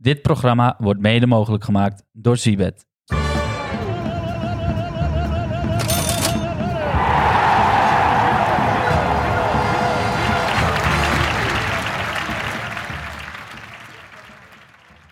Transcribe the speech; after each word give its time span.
Dit 0.00 0.22
programma 0.22 0.74
wordt 0.78 1.00
mede 1.00 1.26
mogelijk 1.26 1.64
gemaakt 1.64 2.04
door 2.12 2.36
Zibet. 2.36 2.86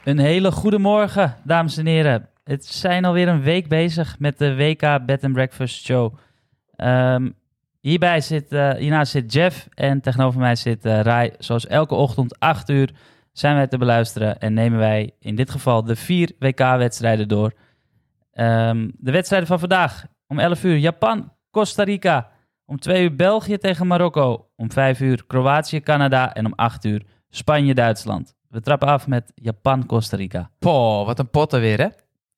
Een 0.05 0.19
hele 0.19 0.51
goede 0.51 0.79
morgen, 0.79 1.37
dames 1.45 1.77
en 1.77 1.87
heren. 1.87 2.29
Het 2.45 2.67
zijn 2.67 3.05
alweer 3.05 3.29
een 3.29 3.43
week 3.43 3.69
bezig 3.69 4.19
met 4.19 4.39
de 4.39 4.57
WK 4.57 5.07
Bed 5.07 5.25
and 5.25 5.33
Breakfast 5.33 5.85
Show. 5.85 6.15
Ehm, 6.77 7.31
hierbij 7.81 8.21
zit, 8.21 8.53
eh 8.53 8.73
hiernaast 8.75 9.13
zit 9.13 9.33
Jeff 9.33 9.69
en 9.75 10.01
tegenover 10.01 10.41
mij 10.41 10.55
zit 10.57 10.85
eh 10.85 11.01
Rai. 11.01 11.31
Zoals 11.39 11.67
elke 11.67 11.95
ochtend 11.95 12.39
8 12.39 12.71
uur 12.71 12.91
zijn 13.39 13.55
wij 13.57 13.67
te 13.67 13.79
beluisteren 13.79 14.39
en 14.39 14.55
nemen 14.55 14.79
wij 14.79 15.11
in 15.19 15.35
dit 15.35 15.51
geval 15.51 15.85
de 15.85 15.97
vier 15.97 16.33
WK-wedstrijden 16.39 17.29
door. 17.29 17.53
Ehm, 18.33 18.91
de 18.99 19.11
wedstrijden 19.11 19.49
van 19.49 19.59
vandaag 19.59 20.05
om 20.27 20.39
11 20.39 20.65
uur 20.65 20.77
Japan, 20.77 21.33
Costa 21.51 21.83
Rica. 21.83 22.29
Om 22.65 22.79
2 22.79 23.03
uur 23.03 23.17
België 23.17 23.59
tegen 23.59 23.87
Marokko. 23.87 24.49
Om 24.57 24.71
5 24.73 25.01
uur 25.01 25.25
Kroatië, 25.27 25.81
Canada. 25.81 26.35
En 26.35 26.47
om 26.47 26.53
8 26.57 26.85
uur 26.85 27.03
Spanje, 27.29 27.75
Duitsland. 27.75 28.35
We 28.49 28.61
trappen 28.61 28.89
af 28.89 29.07
met 29.07 29.33
Japan, 29.35 29.87
Costa 29.87 30.17
Rica. 30.17 30.51
Poh, 30.59 31.07
wat 31.07 31.19
een 31.19 31.31
potten 31.31 31.61
weer, 31.61 31.79
hè? 31.79 31.89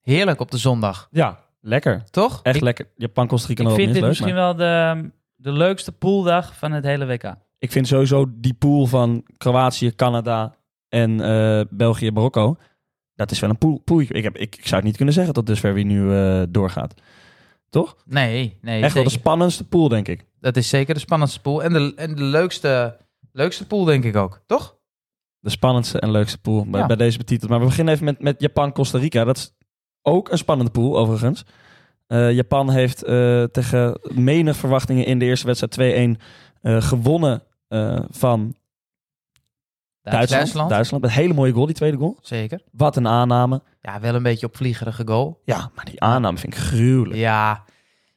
Heerlijk 0.01 0.41
op 0.41 0.51
de 0.51 0.59
zondag, 0.59 1.09
Ja, 1.11 1.39
lekker. 1.61 2.05
toch? 2.11 2.41
Echt 2.43 2.57
Ik- 2.57 2.63
lekker. 2.63 2.89
Japan, 2.97 3.27
Costa 3.27 3.49
Rica 3.49 3.63
Ik 3.63 3.69
vind 3.75 3.87
dit 3.93 3.97
leuk, 3.97 4.09
misschien 4.09 4.35
maar 4.35 4.55
wel 4.55 4.55
de, 4.57 5.11
de 5.37 5.53
leukste 5.53 5.93
pooldag 5.93 6.57
van 6.57 6.73
het 6.73 6.85
hele 6.85 7.07
WK. 7.07 7.35
Ik 7.59 7.73
vind 7.73 7.87
sowieso 7.87 8.27
die 8.35 8.55
pool 8.55 8.87
van 8.87 9.25
Kroatië, 9.37 9.95
Canada 9.95 10.55
en 10.89 11.21
eh, 11.21 11.61
België, 11.71 12.11
Marokko. 12.11 12.57
Dat 13.15 13.31
is 13.31 13.41
wel 13.41 13.51
een 13.51 13.59
pool. 13.59 13.79
pool. 13.85 14.01
Ik, 14.01 14.23
heb, 14.23 14.37
ik, 14.37 14.57
ik 14.57 14.67
zou 14.67 14.75
het 14.77 14.85
niet 14.85 14.97
kunnen 14.97 15.15
zeggen 15.15 15.35
tot 15.35 15.47
dusver 15.47 15.75
wie 15.75 15.85
nu 15.85 16.15
eh, 16.15 16.43
doorgaat. 16.49 16.95
Toch? 17.71 17.97
Nee, 18.05 18.59
nee. 18.61 18.83
Echt 18.83 18.95
wel 18.95 19.05
de 19.05 19.11
spannendste 19.11 19.65
pool, 19.65 19.89
denk 19.89 20.09
ik. 20.09 20.27
Dat 20.41 20.57
is 20.57 20.69
zeker 20.69 20.95
de 20.95 21.01
spannendste 21.01 21.41
pool. 21.41 21.63
En 21.63 21.73
de, 21.73 21.93
en 21.97 22.15
de 22.15 22.23
leukste, 22.23 22.97
leukste 23.33 23.67
pool, 23.67 23.85
denk 23.85 24.05
ik 24.05 24.17
ook, 24.17 24.41
toch? 24.47 24.77
De 25.39 25.51
spannendste 25.51 26.01
en 26.01 26.11
leukste 26.11 26.39
pool 26.41 26.67
bij, 26.71 26.81
Ja. 26.81 26.87
bij 26.87 26.97
deze 26.97 27.19
betiteld. 27.19 27.51
Maar 27.51 27.61
we 27.61 27.67
beginnen 27.67 27.95
even 27.95 28.05
met, 28.05 28.23
met 28.23 28.41
Japan, 28.41 28.73
Costa 28.73 28.99
Rica. 28.99 29.25
Dat 29.25 29.37
is 29.37 29.55
ook 30.03 30.31
een 30.31 30.39
spannende 30.39 30.71
pool, 30.73 30.99
overigens. 30.99 31.45
Eh, 32.07 32.33
Japan 32.33 32.71
heeft 32.71 33.03
eh, 33.03 33.43
tegen 33.43 34.01
menig 34.15 34.57
verwachtingen 34.57 35.05
in 35.07 35.19
de 35.19 35.25
eerste 35.25 35.47
wedstrijd 35.47 36.17
2-1 36.19 36.23
eh, 36.61 36.83
gewonnen 36.83 37.43
van 38.11 38.55
Duitsland. 40.11 40.41
Duitsland. 40.43 40.71
Duitsland. 40.71 41.03
Met 41.03 41.13
een 41.13 41.19
hele 41.19 41.35
mooie 41.35 41.53
goal, 41.53 41.67
die 41.67 41.75
tweede 41.75 41.97
goal. 41.97 42.19
Zeker. 42.23 42.63
Wat 42.73 42.97
een 42.97 43.07
aanname. 43.07 43.63
Ja, 43.83 44.01
wel 44.01 44.15
een 44.15 44.23
beetje 44.23 44.47
opvliegerige 44.47 45.07
goal. 45.07 45.41
Ja, 45.45 45.71
maar 45.75 45.85
die 45.85 46.01
aanname 46.01 46.39
vind 46.39 46.55
ik 46.55 46.61
gruwelijk. 46.61 47.17
Ja. 47.21 47.65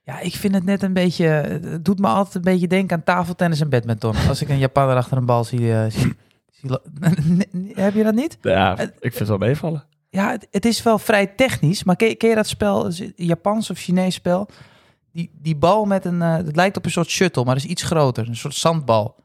Ja, 0.04 0.20
ik 0.20 0.36
vind 0.36 0.54
het 0.54 0.64
net 0.64 0.84
een 0.84 0.94
beetje... 0.94 1.26
Het 1.26 1.86
doet 1.86 2.00
me 2.00 2.08
altijd 2.08 2.36
een 2.36 2.42
beetje 2.42 2.68
denken 2.68 2.98
aan 2.98 3.04
tafeltennis 3.04 3.62
en 3.62 3.70
badminton. 3.70 4.16
Als 4.28 4.42
ik 4.42 4.50
een 4.50 4.58
Japaner 4.58 4.96
achter 4.96 5.18
een 5.18 5.26
bal 5.26 5.44
zie... 5.44 5.74
eh, 5.74 5.86
zie, 5.90 6.14
zie 6.52 6.70
Heb 7.84 7.94
je 7.94 8.04
dat 8.04 8.16
niet? 8.16 8.38
Ja, 8.42 8.80
ik 8.80 8.92
vind 9.00 9.20
het 9.20 9.28
wel 9.28 9.38
meevallen. 9.38 9.84
Ja, 10.10 10.32
het, 10.32 10.48
het 10.52 10.66
is 10.66 10.84
wel 10.84 11.00
vrij 11.00 11.28
technisch, 11.28 11.84
maar 11.84 11.96
ken, 11.96 12.18
ken 12.18 12.30
je 12.30 12.36
dat 12.36 12.48
spel, 12.48 12.92
Japans 13.16 13.70
of 13.70 13.78
Chinees 13.78 14.14
spel? 14.14 14.48
Die, 15.12 15.32
die 15.42 15.56
bal 15.56 15.86
met 15.86 16.06
een, 16.06 16.22
eh, 16.22 16.36
het 16.36 16.56
lijkt 16.56 16.78
op 16.78 16.86
een 16.86 16.92
soort 16.92 17.10
shuttle, 17.10 17.44
maar 17.44 17.56
is 17.56 17.66
iets 17.66 17.84
groter, 17.84 18.28
een 18.28 18.36
soort 18.36 18.56
zandbal. 18.56 19.16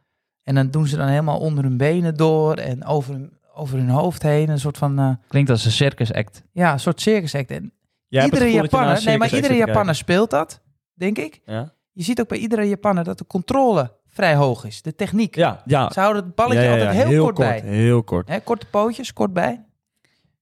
En 0.46 0.54
dan 0.54 0.70
doen 0.70 0.86
ze 0.86 0.96
dan 0.96 1.08
helemaal 1.08 1.38
onder 1.38 1.64
hun 1.64 1.76
benen 1.76 2.14
door 2.16 2.54
en 2.54 2.84
over 2.84 3.12
hun, 3.12 3.32
over 3.54 3.78
hun 3.78 3.88
hoofd 3.88 4.22
heen, 4.22 4.48
een 4.48 4.58
soort 4.60 4.78
van, 4.78 4.98
eh, 4.98 5.10
Klinkt 5.28 5.50
als 5.50 5.64
een 5.64 5.70
circus 5.70 6.12
act. 6.12 6.42
ja, 6.52 6.72
een 6.72 6.80
soort 6.80 7.00
circus 7.00 7.34
act. 7.34 7.50
En 7.50 7.72
Jij 8.08 8.24
iedere 8.24 8.52
Japaner, 8.52 9.02
nee, 9.04 9.18
maar 9.18 9.34
iedere 9.34 9.54
Japaner 9.54 9.94
speelt 9.94 10.30
dat, 10.30 10.60
denk 10.94 11.18
ik. 11.18 11.40
Ja, 11.44 11.72
Je 11.92 12.02
ziet 12.02 12.20
ook 12.20 12.28
bij 12.28 12.38
iedere 12.38 12.68
Japaner 12.68 13.04
dat 13.04 13.18
de 13.18 13.26
controle 13.26 13.90
vrij 14.06 14.34
hoog 14.34 14.64
is, 14.64 14.82
de 14.82 14.94
techniek. 14.94 15.34
ja. 15.36 15.62
ja. 15.64 15.90
Ze 15.92 16.00
houden 16.00 16.24
het 16.24 16.34
balletje 16.34 16.62
Ja, 16.62 16.70
ja, 16.70 16.76
ja, 16.76 16.86
altijd 16.86 17.06
heel, 17.08 17.22
kort, 17.22 17.36
bij. 17.36 17.60
Heel 17.64 18.02
kort. 18.02 18.28
Hè, 18.28 18.40
korte 18.40 18.66
pootjes, 18.66 19.12
kort 19.12 19.32
bij. 19.32 19.64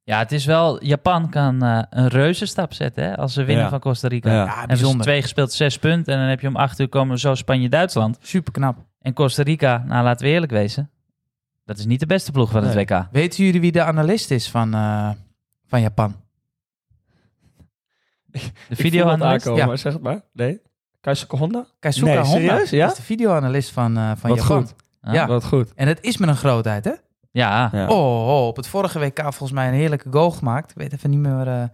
Ja, 0.02 0.18
het 0.18 0.32
is 0.32 0.44
wel... 0.44 0.84
Japan 0.84 1.30
kan 1.30 1.62
eh, 1.62 1.82
een 1.90 2.08
reuzenstap 2.08 2.72
zetten 2.72 3.04
hè, 3.04 3.16
als 3.16 3.32
ze 3.32 3.44
winnen 3.44 3.64
Ja. 3.64 3.70
van 3.70 3.80
Costa 3.80 4.08
Rica. 4.08 4.30
Ja. 4.30 4.36
Ja, 4.36 4.44
Hebben 4.44 4.60
ze 4.62 4.66
bijzonder. 4.82 5.06
twee 5.06 5.22
gespeeld, 5.22 5.52
zes 5.52 5.78
punten. 5.78 6.12
En 6.14 6.20
dan 6.20 6.28
heb 6.28 6.40
je 6.40 6.48
om 6.48 6.56
acht 6.56 6.78
uur 6.78 6.88
komen 6.88 7.18
zo 7.18 7.34
Spanje-Duitsland. 7.34 8.18
Super 8.20 8.52
knap. 8.52 8.76
En 9.04 9.12
Costa 9.12 9.42
Rica, 9.42 9.84
nou 9.86 10.04
laten 10.04 10.26
we 10.26 10.32
eerlijk 10.32 10.52
wezen. 10.52 10.90
Dat 11.64 11.78
is 11.78 11.86
niet 11.86 12.00
de 12.00 12.06
beste 12.06 12.32
ploeg 12.32 12.50
van 12.50 12.64
het 12.64 12.74
Nee. 12.74 12.84
WK. 12.84 13.06
Weten 13.12 13.44
jullie 13.44 13.60
wie 13.60 13.72
de 13.72 13.82
analist 13.82 14.30
is 14.30 14.50
van, 14.50 14.74
eh, 14.74 15.10
van 15.66 15.80
Japan? 15.80 16.14
De 18.68 18.76
videoanalist. 18.76 19.46
Ja. 19.46 19.66
maar 19.66 19.78
zeg 19.78 19.92
het 19.92 20.02
maar. 20.02 20.20
Nee? 20.32 20.60
Keisuke 21.00 21.36
Honda? 21.36 21.66
Keisuke 21.78 22.06
Nee, 22.06 22.16
Honda 22.16 22.30
serieus? 22.30 22.70
Ja? 22.70 22.86
is 22.86 22.94
de 22.94 23.02
videoanalist 23.02 23.70
van, 23.70 23.96
eh, 23.96 24.12
van 24.16 24.30
Wat 24.30 24.38
Japan. 24.38 24.56
goed. 24.62 24.74
Ah, 25.00 25.14
Ja. 25.14 25.26
Wat 25.26 25.44
goed. 25.44 25.72
En 25.74 25.88
het 25.88 25.98
is 26.02 26.16
met 26.16 26.28
een 26.28 26.36
grootheid, 26.36 26.84
hè? 26.84 26.92
Ja, 27.30 27.68
Ja. 27.72 27.86
Oh, 27.88 28.28
oh, 28.28 28.46
op 28.46 28.56
het 28.56 28.66
vorige 28.66 28.98
WK 28.98 29.20
volgens 29.20 29.52
mij 29.52 29.68
een 29.68 29.74
heerlijke 29.74 30.08
goal 30.10 30.30
gemaakt. 30.30 30.70
Ik 30.70 30.76
weet 30.76 30.92
even 30.92 31.10
niet 31.10 31.18
meer... 31.18 31.46
eh 31.48 31.64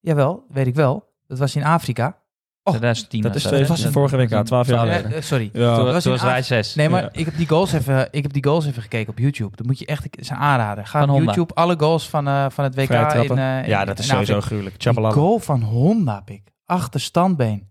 jawel, 0.00 0.44
weet 0.48 0.66
ik 0.66 0.74
wel. 0.74 1.12
Dat 1.26 1.38
was 1.38 1.56
in 1.56 1.64
Afrika. 1.64 2.18
Oh, 2.62 2.72
2010. 2.74 3.20
Dat 3.22 3.34
is 3.34 3.42
twee 3.42 3.66
was 3.66 3.80
de 3.82 3.92
vorige 3.92 4.16
WK, 4.16 4.44
12 4.44 4.66
jaar 4.66 4.86
Eh, 4.88 4.94
geleden. 4.94 5.16
eh, 5.16 5.22
sorry. 5.22 5.50
Ja. 5.52 5.74
Toen 5.76 5.84
was 5.84 6.06
Af- 6.06 6.44
zes. 6.44 6.74
Nee, 6.74 6.88
maar 6.88 7.02
Ja. 7.02 7.08
ik, 7.12 7.24
heb 7.24 7.36
die 7.36 7.48
goals 7.48 7.72
even, 7.72 8.08
ik 8.10 8.22
heb 8.22 8.32
die 8.32 8.44
goals 8.44 8.66
even 8.66 8.82
gekeken 8.82 9.08
op 9.12 9.18
YouTube. 9.18 9.56
Dat 9.56 9.66
moet 9.66 9.78
je 9.78 9.86
echt... 9.86 10.02
Het 10.04 10.18
is 10.18 10.30
een 10.30 10.36
aanrader. 10.36 10.86
Ga 10.86 10.98
Van 10.98 11.08
op 11.08 11.14
Honda. 11.14 11.24
YouTube 11.32 11.54
alle 11.54 11.74
goals 11.78 12.08
van, 12.08 12.28
eh, 12.28 12.46
van 12.50 12.64
het 12.64 12.74
WK 12.74 12.86
Vrije 12.86 13.24
in, 13.24 13.38
eh, 13.38 13.66
ja, 13.68 13.84
dat 13.84 13.98
is 13.98 14.04
in 14.04 14.10
sowieso 14.10 14.40
gruwelijk. 14.40 14.80
Die 14.82 14.92
goal 14.94 15.38
van 15.38 15.62
Honda, 15.62 16.20
pik. 16.20 16.42
Achterstandbeen. 16.64 17.68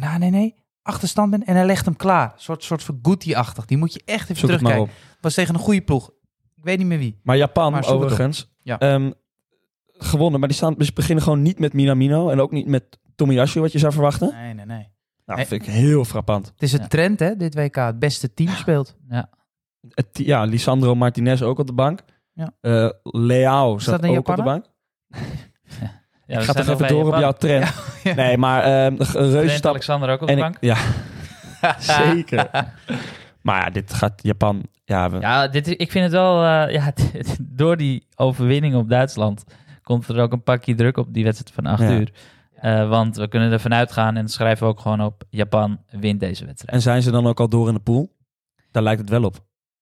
Nou, 0.00 0.18
nee, 0.18 0.30
nee. 0.30 0.54
Achterstandbeen 0.82 1.44
en 1.44 1.54
hij 1.56 1.66
legt 1.66 1.84
hem 1.84 1.96
klaar. 1.96 2.24
Een 2.32 2.40
soort, 2.40 2.64
soort 2.64 2.82
van 2.82 2.98
Guti-achtig. 3.02 3.64
Die 3.64 3.76
moet 3.78 3.92
je 3.92 4.02
echt 4.04 4.22
even 4.22 4.36
Zoek 4.36 4.50
terugkijken. 4.50 4.90
Was 5.20 5.34
tegen 5.34 5.54
een 5.54 5.60
goede 5.60 5.80
ploeg. 5.80 6.10
Ik 6.56 6.64
weet 6.64 6.78
niet 6.78 6.86
meer 6.86 6.98
wie. 6.98 7.20
Maar 7.22 7.36
Japan, 7.36 7.72
Maar 7.72 7.86
overigens, 7.88 8.50
Ja. 8.62 8.78
ehm, 8.78 9.10
gewonnen. 10.04 10.38
Maar 10.40 10.48
die 10.48 10.56
staan, 10.58 10.74
dus 10.78 10.92
beginnen 10.92 11.24
gewoon 11.24 11.42
niet 11.42 11.58
met 11.58 11.72
Minamino 11.72 12.28
en 12.30 12.40
ook 12.40 12.50
niet 12.52 12.66
met 12.66 12.98
Tomiyasu, 13.14 13.60
wat 13.60 13.72
je 13.72 13.78
zou 13.78 13.92
verwachten. 13.92 14.32
Nee, 14.42 14.54
nee, 14.54 14.66
nee. 14.66 14.88
Nou, 15.26 15.38
Nee. 15.38 15.46
vind 15.48 15.62
ik 15.66 15.68
heel 15.72 16.04
frappant. 16.04 16.46
Het 16.46 16.62
is 16.62 16.72
een 16.72 16.80
Ja. 16.80 16.86
trend, 16.86 17.20
hè, 17.20 17.36
dit 17.36 17.54
WK. 17.54 17.74
Het 17.76 17.98
beste 17.98 18.34
team 18.34 18.50
speelt. 18.50 18.96
Ja. 19.08 19.28
Het, 19.88 20.06
ja, 20.12 20.44
Lisandro 20.44 20.94
Martinez 20.94 21.42
ook 21.42 21.58
op 21.58 21.66
de 21.66 21.72
bank. 21.72 22.00
Ja. 22.32 22.52
Eh, 22.60 22.88
Leao 23.02 23.78
zat 23.78 24.00
dat 24.02 24.10
ook 24.10 24.28
op 24.28 24.36
de 24.36 24.42
bank. 24.42 24.64
Ja, 26.26 26.36
we 26.36 26.42
ik 26.42 26.48
ga 26.48 26.52
toch 26.52 26.68
even 26.74 26.88
door 26.88 27.06
op 27.14 27.18
jouw 27.18 27.32
trend. 27.32 27.72
Ja. 28.04 28.14
Nee, 28.14 28.36
maar 28.38 28.62
ehm 28.62 28.92
een 28.92 28.96
Trent 29.06 29.32
reuzenstap. 29.32 29.70
Alexander 29.70 30.10
ook 30.10 30.20
op 30.20 30.26
de 30.26 30.32
ik, 30.32 30.38
bank. 30.38 30.56
ja, 30.60 30.76
zeker. 31.78 32.50
maar 33.42 33.60
ja, 33.64 33.70
dit 33.70 33.92
gaat 33.94 34.12
Japan... 34.22 34.62
Ja, 34.84 35.10
we, 35.10 35.20
Ja, 35.20 35.48
dit, 35.48 35.66
is- 35.68 35.74
ik 35.76 35.90
vind 35.90 36.04
het 36.04 36.12
wel... 36.12 36.44
eh, 36.44 36.72
ja, 36.74 36.92
door 37.42 37.76
die 37.76 38.06
overwinning 38.16 38.74
op 38.74 38.88
Duitsland... 38.88 39.44
komt 39.90 40.08
er 40.08 40.20
ook 40.20 40.32
een 40.32 40.42
pakje 40.42 40.74
druk 40.74 40.96
op 40.96 41.14
die 41.14 41.24
wedstrijd 41.24 41.54
van 41.54 41.66
8 41.66 41.82
Ja. 41.82 41.90
uur. 41.98 42.12
Eh, 42.54 42.88
want 42.88 43.16
we 43.16 43.28
kunnen 43.28 43.52
ervan 43.52 43.74
uitgaan... 43.74 44.16
en 44.16 44.22
dat 44.22 44.30
schrijven 44.30 44.66
we 44.66 44.72
ook 44.72 44.80
gewoon 44.80 45.00
op... 45.00 45.22
Japan 45.30 45.78
wint 45.90 46.20
deze 46.20 46.44
wedstrijd. 46.46 46.74
En 46.74 46.82
zijn 46.82 47.02
ze 47.02 47.10
dan 47.10 47.26
ook 47.26 47.40
al 47.40 47.48
door 47.48 47.68
in 47.68 47.74
de 47.74 47.80
pool? 47.80 48.12
Daar 48.70 48.82
lijkt 48.82 49.00
het 49.00 49.10
wel 49.10 49.24
op. 49.24 49.36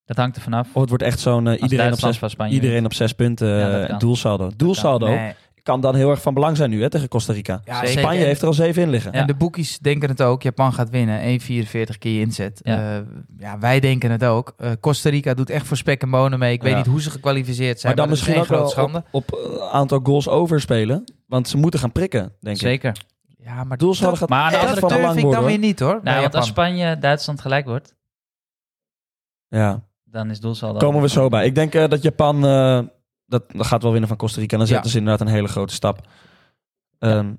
Dat 0.04 0.16
hangt 0.16 0.36
er 0.36 0.42
vanaf. 0.42 0.68
Of 0.72 0.80
het 0.80 0.88
wordt 0.88 1.04
echt 1.04 1.20
zo'n 1.20 1.48
eh, 1.48 1.62
iedereen, 1.62 1.92
op 1.92 1.98
zes, 1.98 2.34
iedereen 2.48 2.84
op 2.84 2.94
zes 2.94 3.12
punten 3.12 3.48
Ja, 3.48 3.86
eh, 3.86 3.98
doelsaldo. 3.98 4.50
Doelsaldo 4.56 5.06
Nee. 5.06 5.34
Kan 5.68 5.80
dan 5.80 5.94
heel 5.94 6.10
erg 6.10 6.22
van 6.22 6.34
belang 6.34 6.56
zijn 6.56 6.70
nu 6.70 6.82
hè, 6.82 6.90
tegen 6.90 7.08
Costa 7.08 7.32
Rica. 7.32 7.60
Ja, 7.64 7.78
Zeker. 7.86 7.98
Spanje 7.98 8.24
heeft 8.24 8.40
er 8.40 8.46
al 8.46 8.52
zeven 8.52 8.82
in 8.82 8.90
liggen. 8.90 9.12
Ja. 9.12 9.18
En 9.18 9.26
de 9.26 9.34
boekies 9.34 9.78
denken 9.78 10.08
het 10.08 10.22
ook. 10.22 10.42
Japan 10.42 10.72
gaat 10.72 10.90
winnen. 10.90 11.40
1,44 11.40 11.98
keer 11.98 12.12
je 12.12 12.20
inzet. 12.20 12.60
Ja. 12.62 12.74
Ja. 12.74 13.04
ja, 13.38 13.58
wij 13.58 13.80
denken 13.80 14.10
het 14.10 14.24
ook. 14.24 14.54
Eh, 14.56 14.70
Costa 14.80 15.10
Rica 15.10 15.34
doet 15.34 15.50
echt 15.50 15.66
voor 15.66 15.76
spek 15.76 16.02
en 16.02 16.10
bonen 16.10 16.38
mee. 16.38 16.52
Ik 16.52 16.62
weet 16.62 16.76
niet 16.76 16.86
hoe 16.86 17.02
ze 17.02 17.10
gekwalificeerd 17.10 17.80
zijn. 17.80 17.94
maar 17.94 18.02
dan 18.02 18.10
misschien 18.10 18.32
geen 18.32 18.42
ook 18.42 18.48
grote 18.48 18.62
wel 18.62 18.70
schande. 18.70 19.04
op, 19.10 19.32
op 19.32 19.60
eh, 19.60 19.72
aantal 19.72 20.00
goals 20.02 20.28
overspelen. 20.28 21.04
Want 21.26 21.48
ze 21.48 21.56
moeten 21.56 21.80
gaan 21.80 21.92
prikken, 21.92 22.32
denk 22.40 22.56
ik. 22.56 22.62
Zeker. 22.62 22.96
Ja, 23.38 23.64
maar 23.64 23.78
Doelsaldo 23.78 24.10
dat, 24.10 24.18
gaat 24.18 24.28
Maar 24.28 24.42
aan 24.44 24.50
de 24.50 24.58
andere 24.58 24.88
durf 24.88 25.16
ik 25.16 25.30
dan 25.30 25.44
weer 25.44 25.58
niet 25.58 25.80
hoor. 25.80 26.00
Nou, 26.02 26.20
want 26.20 26.34
als 26.34 26.46
Japan. 26.46 26.64
Spanje-Duitsland 26.64 27.40
gelijk 27.40 27.66
wordt... 27.66 27.94
Ja, 29.48 29.82
dan 30.04 30.30
is 30.30 30.40
doelsaldo... 30.40 30.78
komen 30.78 31.02
we 31.02 31.08
zo 31.08 31.28
bij. 31.28 31.46
Ik 31.46 31.54
denk 31.54 31.74
eh, 31.74 31.88
dat 31.88 32.02
Japan 32.02 32.46
eh, 32.46 32.80
dat, 33.28 33.44
dat 33.52 33.66
gaat 33.66 33.82
wel 33.82 33.90
winnen 33.90 34.08
van 34.08 34.18
Costa 34.18 34.40
Rica. 34.40 34.52
En 34.52 34.58
dan 34.58 34.66
Ja. 34.68 34.72
zetten 34.74 34.90
ze 34.92 34.98
inderdaad 34.98 35.26
een 35.26 35.32
hele 35.34 35.48
grote 35.48 35.74
stap. 35.74 36.06
Ehm, 36.98 37.26
maar 37.26 37.36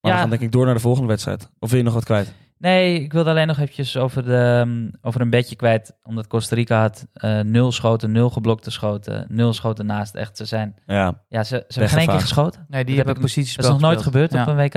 Ja. 0.00 0.10
we 0.12 0.16
gaan 0.16 0.30
denk 0.30 0.42
ik 0.42 0.52
door 0.52 0.64
naar 0.64 0.74
de 0.74 0.80
volgende 0.80 1.08
wedstrijd. 1.08 1.50
Of 1.58 1.68
wil 1.70 1.78
je 1.78 1.84
nog 1.84 1.94
wat 1.94 2.04
kwijt? 2.04 2.34
Nee, 2.58 3.00
ik 3.00 3.12
wilde 3.12 3.30
alleen 3.30 3.46
nog 3.46 3.58
eventjes 3.58 3.96
over, 3.96 4.24
de, 4.24 4.62
um, 4.66 4.90
over 5.02 5.20
een 5.20 5.30
bedje 5.30 5.56
kwijt. 5.56 5.96
Omdat 6.02 6.26
Costa 6.26 6.54
Rica 6.54 6.80
had 6.80 7.06
eh, 7.12 7.40
nul 7.40 7.72
schoten, 7.72 8.12
nul 8.12 8.30
geblokte 8.30 8.70
schoten, 8.70 9.26
nul 9.28 9.52
schoten 9.52 9.86
naast. 9.86 10.14
Echt, 10.14 10.36
ze 10.36 10.44
zijn... 10.44 10.74
Ja, 10.86 11.24
Ja, 11.28 11.44
ze, 11.44 11.64
ze 11.68 11.78
hebben 11.78 11.88
geen 11.88 11.98
één 11.98 12.08
keer 12.08 12.20
geschoten. 12.20 12.66
Nee, 12.68 12.84
die 12.84 12.96
Dat 12.96 13.04
hebben 13.06 13.06
heb 13.06 13.16
ik- 13.16 13.20
posities 13.34 13.56
Dat 13.56 13.64
is 13.64 13.70
nog 13.70 13.80
nooit 13.80 14.02
gebeurd 14.02 14.32
op 14.34 14.46
een 14.46 14.56
WK. 14.56 14.74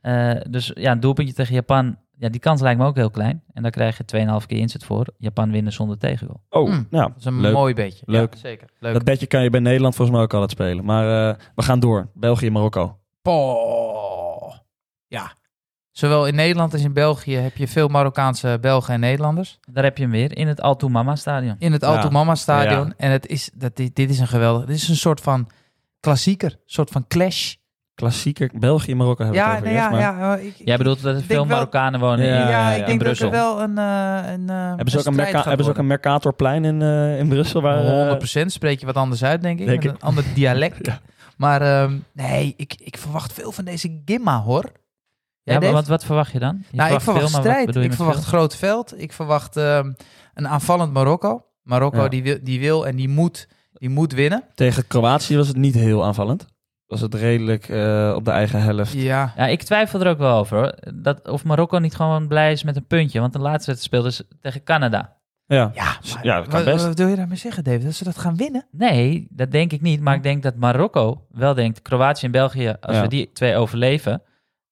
Eh, 0.00 0.34
dus 0.50 0.70
ja, 0.74 0.92
een 0.92 1.00
doelpuntje 1.00 1.34
tegen 1.34 1.54
Japan. 1.54 1.98
Ja, 2.18 2.28
die 2.28 2.40
kans 2.40 2.60
lijkt 2.60 2.80
me 2.80 2.86
ook 2.86 2.96
heel 2.96 3.10
klein. 3.10 3.42
En 3.52 3.62
daar 3.62 3.70
krijg 3.70 3.96
je 3.96 4.04
2,5 4.40 4.46
keer 4.46 4.58
inzet 4.58 4.84
voor. 4.84 5.06
Japan 5.18 5.50
winnen 5.50 5.72
zonder 5.72 5.98
tegengoal. 5.98 6.42
Oh, 6.50 6.68
Hmm. 6.68 6.86
nou, 6.90 7.08
Dat 7.08 7.16
is 7.18 7.24
een 7.24 7.40
leuk. 7.40 7.52
mooi 7.52 7.74
beetje. 7.74 8.02
Leuk. 8.06 8.34
Ja, 8.34 8.40
zeker. 8.40 8.68
Leuk. 8.78 8.92
Dat 8.92 9.04
bedje 9.04 9.26
kan 9.26 9.42
je 9.42 9.50
bij 9.50 9.60
Nederland 9.60 9.94
volgens 9.94 10.16
mij 10.16 10.26
ook 10.26 10.32
altijd 10.32 10.50
spelen. 10.50 10.84
Maar 10.84 11.30
eh, 11.30 11.38
we 11.54 11.62
gaan 11.62 11.80
door. 11.80 12.10
België, 12.14 12.50
Marokko. 12.50 12.98
Poh. 13.22 14.54
Ja. 15.06 15.32
Zowel 15.90 16.26
in 16.26 16.34
Nederland 16.34 16.72
als 16.72 16.82
in 16.82 16.92
België 16.92 17.34
heb 17.34 17.56
je 17.56 17.68
veel 17.68 17.88
Marokkaanse 17.88 18.58
Belgen 18.60 18.94
en 18.94 19.00
Nederlanders. 19.00 19.58
Daar 19.70 19.84
heb 19.84 19.96
je 19.96 20.02
hem 20.02 20.12
weer, 20.12 20.36
in 20.36 20.48
het 20.48 20.60
Alto 20.60 20.88
Mama 20.88 21.16
stadion. 21.16 21.56
In 21.58 21.72
het 21.72 21.80
Ja. 21.82 21.88
Alto 21.88 22.10
Mama 22.10 22.34
stadion. 22.34 22.86
Ja. 22.86 22.94
En 22.96 23.10
het 23.10 23.26
is, 23.26 23.50
dat, 23.54 23.76
dit, 23.76 23.96
dit 23.96 24.10
is 24.10 24.18
een 24.18 24.28
geweldig... 24.28 24.64
Dit 24.66 24.76
is 24.76 24.88
een 24.88 24.96
soort 24.96 25.20
van 25.20 25.48
klassieker. 26.00 26.50
Een 26.52 26.58
soort 26.64 26.90
van 26.90 27.06
clash. 27.06 27.54
Klassieker. 27.98 28.50
België, 28.54 28.94
Marokko 28.94 29.24
hebben 29.24 29.42
we 29.42 29.48
Ja, 29.48 29.54
het 29.54 29.62
over. 29.62 29.74
nee, 29.74 29.82
Jeff, 29.82 30.00
ja, 30.00 30.12
maar 30.12 30.28
ja. 30.28 30.36
Ik, 30.36 30.54
Jij 30.64 30.76
bedoelt 30.76 31.02
dat 31.02 31.16
er 31.16 31.22
veel 31.22 31.36
wel- 31.36 31.44
Marokkanen 31.46 32.00
wonen 32.00 32.26
Ja, 32.26 32.32
in, 32.32 32.38
ja, 32.40 32.48
ja, 32.48 32.70
ik 32.70 32.76
denk 32.76 32.88
in 32.88 32.98
Brussel. 32.98 33.30
dat 33.30 33.38
er 33.40 33.44
wel 33.44 33.62
een, 33.62 33.78
eh, 33.78 34.32
een, 34.32 34.50
eh, 34.50 34.66
Hebben 34.66 34.90
ze, 34.90 34.98
ook 34.98 35.04
een 35.04 35.14
Merca- 35.14 35.42
hebben 35.48 35.64
ze 35.64 35.70
ook 35.70 35.78
een. 35.78 35.86
Mercatorplein 35.86 36.64
in, 36.64 36.82
eh, 36.82 37.18
in 37.18 37.28
Brussel? 37.28 37.60
Waar, 37.62 37.84
eh, 37.84 37.90
100% 37.90 38.52
spreek 38.52 38.80
je 38.80 38.86
wat 38.86 38.94
anders 38.94 39.24
uit, 39.24 39.42
denk 39.42 39.58
ik. 39.60 39.66
Denk 39.66 39.82
met 39.82 39.92
ik. 39.92 40.00
een 40.02 40.06
ander 40.08 40.24
dialect. 40.34 40.86
Ja. 40.86 41.00
Maar 41.36 41.62
ehm, 41.62 41.96
nee, 42.12 42.54
ik, 42.56 42.74
ik 42.78 42.98
verwacht 42.98 43.32
veel 43.32 43.52
van 43.52 43.64
deze 43.64 44.00
Gimma, 44.04 44.40
hoor. 44.42 44.64
Jij, 45.42 45.54
Ja, 45.54 45.60
maar 45.60 45.72
wat, 45.72 45.86
wat 45.86 46.04
verwacht 46.04 46.32
je 46.32 46.38
dan? 46.38 46.64
Je 46.70 46.76
nou, 46.76 46.94
ik 46.94 47.00
verwacht 47.00 47.30
veel, 47.30 47.40
strijd. 47.40 47.76
Ik 47.76 47.92
verwacht 47.92 48.18
veel? 48.18 48.28
groot 48.28 48.56
veld. 48.56 49.00
Ik 49.00 49.12
verwacht 49.12 49.56
ehm, 49.56 49.92
een 50.34 50.48
aanvallend 50.48 50.92
Marokko. 50.92 51.44
Marokko 51.62 52.02
Ja. 52.02 52.08
die, 52.08 52.22
wil, 52.22 52.38
die 52.42 52.60
wil 52.60 52.86
en 52.86 52.96
die 52.96 53.08
moet, 53.08 53.48
die 53.72 53.88
moet 53.90 54.12
winnen. 54.12 54.42
Tegen 54.54 54.86
Kroatië 54.86 55.36
was 55.36 55.48
het 55.48 55.56
niet 55.56 55.74
heel 55.74 56.04
aanvallend. 56.04 56.46
Was 56.88 57.00
het 57.00 57.14
redelijk 57.14 57.68
eh, 57.68 58.12
op 58.16 58.24
de 58.24 58.30
eigen 58.30 58.62
helft. 58.62 58.92
Ja, 58.92 59.32
Ja, 59.36 59.46
ik 59.46 59.62
twijfel 59.62 60.00
er 60.00 60.08
ook 60.08 60.18
wel 60.18 60.36
over. 60.38 60.56
Hoor. 60.58 60.74
Dat, 60.94 61.28
of 61.28 61.44
Marokko 61.44 61.78
niet 61.78 61.94
gewoon 61.94 62.28
blij 62.28 62.52
is 62.52 62.62
met 62.62 62.76
een 62.76 62.86
puntje. 62.86 63.20
Want 63.20 63.32
de 63.32 63.38
laatste 63.38 63.70
wedstrijd 63.70 63.82
speelden 63.82 64.12
ze 64.12 64.26
tegen 64.40 64.62
Canada. 64.64 65.16
Ja. 65.46 65.70
ja, 65.74 65.84
maar 66.14 66.24
Ja, 66.24 66.36
dat 66.36 66.48
kan 66.48 66.64
wat, 66.64 66.72
best. 66.74 66.86
wat 66.86 66.98
wil 66.98 67.08
je 67.08 67.16
daarmee 67.16 67.36
zeggen, 67.36 67.64
David? 67.64 67.82
Dat 67.82 67.94
ze 67.94 68.04
dat 68.04 68.18
gaan 68.18 68.36
winnen? 68.36 68.66
Nee, 68.70 69.26
dat 69.30 69.50
denk 69.50 69.72
ik 69.72 69.80
niet. 69.80 70.00
Maar 70.00 70.14
ik 70.14 70.22
denk 70.22 70.42
dat 70.42 70.56
Marokko 70.56 71.26
wel 71.30 71.54
denkt... 71.54 71.82
Kroatië 71.82 72.26
en 72.26 72.32
België, 72.32 72.74
als 72.80 72.96
Ja. 72.96 73.02
we 73.02 73.08
die 73.08 73.32
twee 73.32 73.56
overleven... 73.56 74.22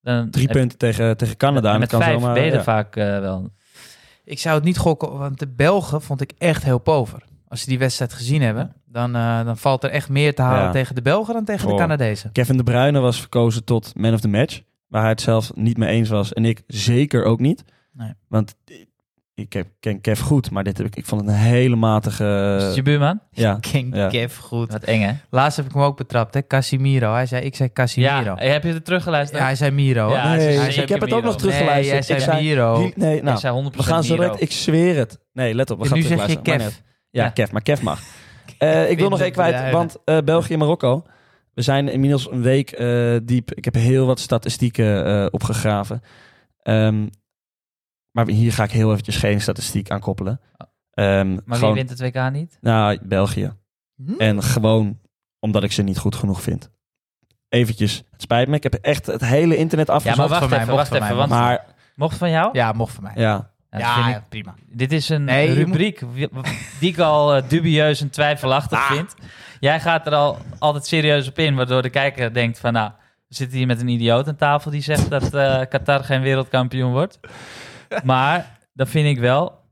Dan 0.00 0.30
Drie 0.30 0.44
heb- 0.46 0.56
punten 0.56 0.78
tegen, 0.78 1.16
tegen 1.16 1.36
Canada. 1.36 1.72
en 1.72 1.78
Met 1.80 1.88
kan 1.88 2.00
vijf 2.02 2.12
zomaar, 2.20 2.34
ben 2.34 2.44
je 2.44 2.52
ja. 2.52 2.62
vaak 2.62 2.96
eh, 2.96 3.18
wel. 3.18 3.50
Ik 4.24 4.38
zou 4.38 4.54
het 4.54 4.64
niet 4.64 4.78
gokken, 4.78 5.18
want 5.18 5.38
de 5.38 5.48
Belgen 5.48 6.02
vond 6.02 6.20
ik 6.20 6.32
echt 6.38 6.64
heel 6.64 6.78
pover. 6.78 7.22
Als 7.48 7.60
ze 7.60 7.68
die 7.68 7.78
wedstrijd 7.78 8.12
gezien 8.12 8.42
hebben, 8.42 8.72
dan, 8.86 9.16
eh, 9.16 9.44
dan 9.44 9.56
valt 9.56 9.84
er 9.84 9.90
echt 9.90 10.08
meer 10.08 10.34
te 10.34 10.42
halen 10.42 10.64
Ja. 10.64 10.70
tegen 10.70 10.94
de 10.94 11.02
Belgen 11.02 11.34
dan 11.34 11.44
tegen 11.44 11.64
de 11.66 11.70
Goh. 11.72 11.80
Canadezen. 11.80 12.32
Kevin 12.32 12.56
De 12.56 12.62
Bruyne 12.62 12.98
was 13.00 13.20
verkozen 13.20 13.64
tot 13.64 13.92
man 13.96 14.12
of 14.14 14.20
the 14.20 14.28
match. 14.28 14.60
Waar 14.88 15.00
hij 15.00 15.10
het 15.10 15.20
zelf 15.20 15.50
niet 15.54 15.76
mee 15.76 15.88
eens 15.88 16.08
was. 16.08 16.32
En 16.32 16.44
ik 16.44 16.62
zeker 16.66 17.24
ook 17.24 17.40
niet. 17.40 17.64
Nee. 17.92 18.12
Want 18.28 18.54
ik 19.34 19.52
heb- 19.52 19.66
ken 19.80 20.00
Kev 20.00 20.20
goed. 20.20 20.50
Maar 20.50 20.64
dit 20.64 20.76
heb 20.78 20.86
ik, 20.86 20.96
ik 20.96 21.06
vond 21.06 21.20
het 21.20 21.30
een 21.30 21.36
hele 21.36 21.76
matige... 21.76 22.54
Is 22.58 22.64
het 22.64 22.74
je 22.74 22.82
buurman? 22.82 23.20
ja, 23.30 23.58
King 23.60 23.94
Ja. 23.96 24.08
Kev 24.08 24.36
goed. 24.38 24.72
Wat 24.72 24.82
eng, 24.84 25.00
hè? 25.00 25.12
Laatst 25.30 25.56
heb 25.56 25.66
ik 25.66 25.72
hem 25.72 25.82
ook 25.82 25.96
betrapt, 25.96 26.34
hè? 26.34 26.46
Casimiro. 26.46 27.12
Hij 27.12 27.26
zei, 27.26 27.44
ik 27.44 27.54
zei 27.56 27.72
Casimiro. 27.72 28.12
Ja, 28.12 28.42
Ja, 28.44 28.52
heb 28.52 28.62
je 28.62 28.72
het 28.72 28.84
teruggeluisterd? 28.84 29.42
hij 29.42 29.54
zei 29.54 29.70
Miro. 29.70 30.10
Ja, 30.10 30.26
hij 30.28 30.36
nee, 30.36 30.40
zei 30.46 30.56
hij 30.58 30.66
ik 30.66 30.72
zei 30.72 30.86
heb 30.86 31.00
het 31.00 31.12
ook 31.12 31.22
nog 31.24 31.36
teruggeluisterd. 31.36 32.08
Nee, 32.08 32.08
jij 32.08 32.16
ik 32.16 32.22
zei 32.22 32.42
Miro. 32.42 32.78
Die- 32.78 32.92
nee, 32.96 33.22
nou, 33.22 33.34
ik 33.34 33.40
zei 33.40 33.54
100% 33.54 33.76
we 33.76 33.82
gaan 33.82 34.04
zo 34.04 34.16
direct. 34.16 34.40
Ik 34.40 34.52
zweer 34.52 34.96
het. 34.96 35.18
Nee, 35.32 35.54
let 35.54 35.70
op. 35.70 35.76
We 35.78 35.82
En 35.84 35.88
gaan 35.90 35.98
nu 35.98 36.04
zeg 36.04 36.26
je 36.26 36.42
Kev. 36.42 36.74
Ja, 37.16 37.24
Ja. 37.24 37.30
Kev, 37.30 37.50
maar 37.50 37.62
Kev 37.62 37.82
mag. 37.82 38.00
Eh, 38.58 38.90
ik 38.90 38.98
wil 38.98 39.08
nog 39.08 39.20
één 39.20 39.32
kwijt, 39.32 39.72
want 39.72 39.96
eh, 40.04 40.18
België 40.24 40.52
en 40.52 40.58
Marokko. 40.58 41.04
We 41.54 41.62
zijn 41.62 41.88
inmiddels 41.88 42.30
een 42.30 42.42
week 42.42 42.70
eh, 42.70 43.16
diep. 43.22 43.52
Ik 43.54 43.64
heb 43.64 43.74
heel 43.74 44.06
wat 44.06 44.20
statistieken 44.20 45.06
eh, 45.06 45.26
opgegraven. 45.30 46.02
Ehm, 46.62 47.06
maar 48.10 48.28
hier 48.28 48.52
ga 48.52 48.64
ik 48.64 48.70
heel 48.70 48.90
eventjes 48.90 49.16
geen 49.16 49.40
statistiek 49.40 49.90
aan 49.90 50.00
koppelen. 50.00 50.40
Ehm, 50.90 51.36
Maar 51.44 51.58
wie 51.60 51.72
wint 51.72 51.90
het 51.90 52.00
WK 52.00 52.30
niet? 52.32 52.58
Nou, 52.60 52.98
België. 53.02 53.52
Hm? 54.04 54.12
En 54.18 54.42
gewoon 54.42 54.98
omdat 55.40 55.62
ik 55.62 55.72
ze 55.72 55.82
niet 55.82 55.98
goed 55.98 56.14
genoeg 56.16 56.42
vind. 56.42 56.70
Eventjes, 57.48 58.02
het 58.10 58.22
spijt 58.22 58.48
me. 58.48 58.56
Ik 58.56 58.62
heb 58.62 58.74
echt 58.74 59.06
het 59.06 59.20
hele 59.24 59.56
internet 59.56 59.86
Ja, 59.86 59.92
afgezocht. 59.94 60.18
maar 60.18 60.28
wacht 60.28 60.40
van 60.40 60.50
mij, 60.50 60.58
even, 60.60 60.74
mocht 60.74 60.88
wacht 60.88 61.02
van 61.02 61.08
even. 61.08 61.16
mij, 61.16 61.28
Want 61.28 61.40
maar 61.42 61.74
mocht 61.96 62.16
van 62.16 62.30
jou? 62.30 62.48
Ja, 62.52 62.72
mocht 62.72 62.92
voor 62.94 63.02
mij. 63.02 63.12
ja, 63.14 63.50
Ja, 63.80 64.06
dat 64.06 64.16
ik- 64.16 64.28
prima. 64.28 64.54
Dit 64.66 64.92
is 64.92 65.08
een 65.08 65.24
Nee, 65.24 65.52
rubriek 65.52 66.00
die 66.80 66.90
ik 66.90 66.98
al 66.98 67.34
eh, 67.34 67.48
dubieus 67.48 68.00
en 68.00 68.10
twijfelachtig 68.10 68.86
vind. 68.86 69.14
Jij 69.60 69.80
gaat 69.80 70.06
er 70.06 70.14
al 70.14 70.38
altijd 70.58 70.86
serieus 70.86 71.28
op 71.28 71.38
in, 71.38 71.54
waardoor 71.54 71.82
de 71.82 71.90
kijker 71.90 72.34
denkt 72.34 72.58
van 72.58 72.72
nou, 72.72 72.90
we 73.28 73.34
zitten 73.34 73.58
hier 73.58 73.66
met 73.66 73.80
een 73.80 73.88
idioot 73.88 74.28
aan 74.28 74.36
tafel 74.36 74.70
die 74.70 74.82
zegt 74.82 75.10
dat 75.10 75.34
eh, 75.34 75.60
Qatar 75.68 76.04
geen 76.04 76.22
wereldkampioen 76.22 76.92
wordt. 76.92 77.20
Maar 78.04 78.58
dan 78.74 78.86
vind 78.86 79.06
ik 79.06 79.18
wel 79.18 79.64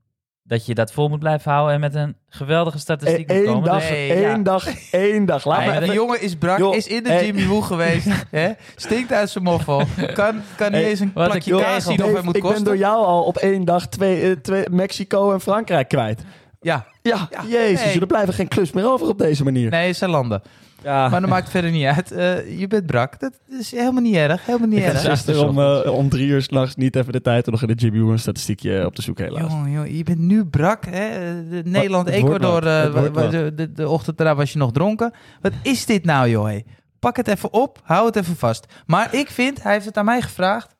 dat 0.46 0.66
je 0.66 0.74
dat 0.74 0.92
vol 0.92 1.08
moet 1.08 1.18
blijven 1.18 1.50
houden 1.52 1.74
en 1.74 1.80
met 1.80 1.94
een 1.94 2.16
geweldige 2.28 2.78
statistiek 2.78 3.28
moet 3.28 3.36
Eén 3.36 3.44
komen. 3.44 3.64
dag, 3.64 3.88
Nee, 3.90 4.12
één 4.12 4.20
ja. 4.20 4.36
dag, 4.38 4.66
één 4.90 5.24
dag. 5.24 5.44
Laat 5.44 5.58
Nee, 5.58 5.68
maar 5.68 5.82
even- 5.82 5.94
jongen 5.94 6.20
is 6.20 6.36
brak, 6.36 6.58
Joh, 6.58 6.74
is 6.76 6.86
in 6.86 7.02
de 7.02 7.12
hey. 7.12 7.24
Jimmy 7.26 7.46
Woo 7.46 7.60
geweest. 7.60 8.06
hè? 8.30 8.50
Stinkt 8.76 9.12
uit 9.12 9.30
zijn 9.30 9.44
moffel. 9.44 9.82
Kan, 10.14 10.40
kan 10.56 10.72
niet 10.72 10.82
eens 10.82 11.00
een 11.00 11.12
plakje 11.12 11.58
kaas 11.60 11.84
zien 11.84 12.04
of 12.04 12.12
hij 12.12 12.22
moet 12.22 12.36
ik 12.36 12.42
ben 12.42 12.50
kosten. 12.50 12.64
door 12.64 12.76
jou 12.76 13.04
al 13.04 13.22
op 13.22 13.36
één 13.36 13.64
dag 13.64 13.86
twee, 13.88 14.22
eh, 14.22 14.36
twee 14.36 14.64
Mexico 14.70 15.32
en 15.32 15.40
Frankrijk 15.40 15.88
kwijt. 15.88 16.22
Ja, 16.64 16.86
Ja, 17.02 17.28
Ja, 17.30 17.44
jezus, 17.48 17.84
nee. 17.84 18.00
er 18.00 18.06
blijven 18.06 18.34
geen 18.34 18.48
klus 18.48 18.72
meer 18.72 18.86
over 18.86 19.08
op 19.08 19.18
deze 19.18 19.44
manier. 19.44 19.70
nee, 19.70 19.92
zijn 19.92 20.10
landen. 20.10 20.42
Ja, 20.82 21.08
Maar 21.08 21.20
dat 21.20 21.30
maakt 21.30 21.48
verder 21.50 21.70
niet 21.70 21.84
uit. 21.86 22.12
Eh, 22.12 22.58
je 22.58 22.66
bent 22.66 22.86
brak. 22.86 23.20
Dat 23.20 23.38
is 23.60 23.70
helemaal 23.70 24.02
niet 24.02 24.14
erg. 24.14 24.46
Helemaal 24.46 24.68
niet 24.68 24.78
ik 24.78 24.84
erg. 24.84 25.04
gisteren 25.04 25.48
om, 25.48 25.58
eh, 25.60 25.92
om 25.92 26.08
drie 26.08 26.26
uur 26.26 26.42
s'nachts 26.42 26.74
niet 26.76 26.96
even 26.96 27.12
de 27.12 27.20
tijd 27.20 27.46
om 27.46 27.52
nog 27.52 27.62
in 27.62 27.68
de 27.68 27.74
Jimmy 27.74 28.00
Woo 28.00 28.16
statistiekje 28.16 28.78
eh, 28.78 28.86
op 28.86 28.94
te 28.94 29.02
zoeken 29.02 29.24
helaas. 29.24 29.50
Jongen, 29.52 29.70
jongen, 29.70 29.96
je 29.96 30.02
bent 30.02 30.18
nu 30.18 30.44
brak. 30.44 30.84
Hè? 30.84 31.08
De 31.48 31.62
Nederland, 31.64 32.08
Ecuador, 32.08 32.66
eh, 32.66 33.30
de, 33.30 33.52
de, 33.54 33.72
de 33.72 33.88
ochtend 33.88 34.16
daarna 34.16 34.34
was 34.34 34.52
je 34.52 34.58
nog 34.58 34.72
dronken. 34.72 35.12
Wat 35.40 35.52
is 35.62 35.86
dit 35.86 36.04
nou, 36.04 36.28
joh? 36.28 36.58
Pak 36.98 37.16
het 37.16 37.28
even 37.28 37.52
op, 37.52 37.80
hou 37.82 38.06
het 38.06 38.16
even 38.16 38.36
vast. 38.36 38.66
Maar 38.86 39.14
ik 39.14 39.30
vind, 39.30 39.62
hij 39.62 39.72
heeft 39.72 39.84
het 39.84 39.96
aan 39.96 40.04
mij 40.04 40.20
gevraagd. 40.22 40.73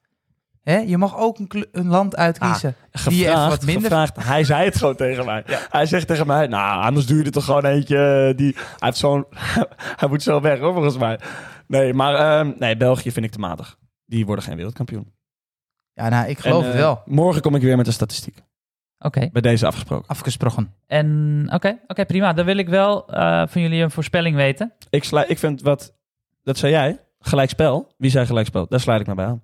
Hè? 0.65 0.79
Je 0.79 0.99
mag 0.99 1.19
ook 1.19 1.39
een, 1.39 1.67
een 1.73 1.87
land 1.87 2.17
uitkiezen. 2.17 2.75
die 2.91 3.17
je 3.17 3.25
even 3.25 3.31
Gevraagd, 3.31 3.51
wat 3.51 3.65
minder... 3.65 3.83
gevraagd. 3.83 4.25
Hij 4.25 4.45
zei 4.45 4.65
het 4.65 4.77
gewoon 4.77 4.97
tegen 4.97 5.25
mij. 5.25 5.43
Hij 5.47 5.87
zegt 5.87 6.07
tegen 6.07 6.27
mij, 6.27 6.47
nou, 6.47 6.83
anders 6.83 7.07
doe 7.07 7.19
je 7.19 7.25
er 7.25 7.31
toch 7.31 7.45
gewoon 7.45 7.65
eentje 7.65 8.29
eh, 8.29 8.37
die... 8.37 8.55
Hij, 8.55 8.65
heeft 8.79 8.97
zo'n, 8.97 9.27
hij 10.01 10.09
moet 10.09 10.23
zo 10.23 10.41
weg, 10.41 10.59
hoor, 10.59 10.73
volgens 10.73 10.99
mij. 10.99 11.19
Nee, 11.67 11.95
maar 11.95 12.15
ehm, 12.15 12.53
nee, 12.59 12.77
België 12.77 13.13
vind 13.13 13.27
ik 13.27 13.33
te 13.33 13.39
matig. 13.39 13.79
Die 14.07 14.27
worden 14.27 14.45
geen 14.45 14.57
wereldkampioen. 14.57 15.13
Ja, 15.93 16.09
nou, 16.09 16.29
ik 16.29 16.39
geloof 16.39 16.61
En, 16.61 16.67
het 16.67 16.75
eh, 16.77 16.81
wel. 16.81 17.03
Morgen 17.05 17.43
kom 17.43 17.55
ik 17.55 17.63
weer 17.63 17.77
met 17.77 17.87
de 17.87 17.93
statistiek. 17.93 18.43
Oké, 18.99 19.29
Bij 19.33 19.43
deze 19.43 19.67
afgesproken. 19.67 20.09
Afgesproken. 20.09 20.75
en 20.87 21.49
oké, 21.53 21.79
oké, 21.87 22.05
prima. 22.05 22.33
Dan 22.33 22.45
wil 22.45 22.57
ik 22.57 22.69
wel 22.69 23.09
eh, 23.09 23.43
van 23.47 23.63
jullie 23.63 23.83
een 23.83 23.91
voorspelling 23.91 24.37
weten. 24.37 24.73
Ik, 24.91 25.05
ik 25.05 25.39
vind 25.39 25.63
wat... 25.63 25.95
Dat 26.43 26.59
zei 26.59 26.73
jij. 26.73 27.01
Gelijkspel. 27.19 27.95
Wie 27.97 28.11
zei 28.11 28.27
gelijkspel? 28.27 28.67
Daar 28.69 28.81
sluit 28.81 29.01
ik 29.01 29.07
me 29.07 29.15
bij 29.15 29.27
aan. 29.27 29.43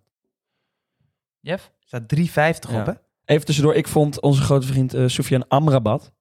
Jeff? 1.41 1.65
Er 1.65 1.87
staat 1.87 2.09
3,50 2.09 2.71
Ja. 2.71 2.81
op, 2.81 2.87
hè? 2.87 2.93
Even 3.25 3.45
tussendoor. 3.47 3.75
Ik 3.75 3.89
vond 3.89 4.21
onze 4.21 4.43
grote 4.43 4.67
vriend 4.67 4.95
eh 4.95 5.07
Soufiane 5.07 5.45
Amrabat 5.49 6.13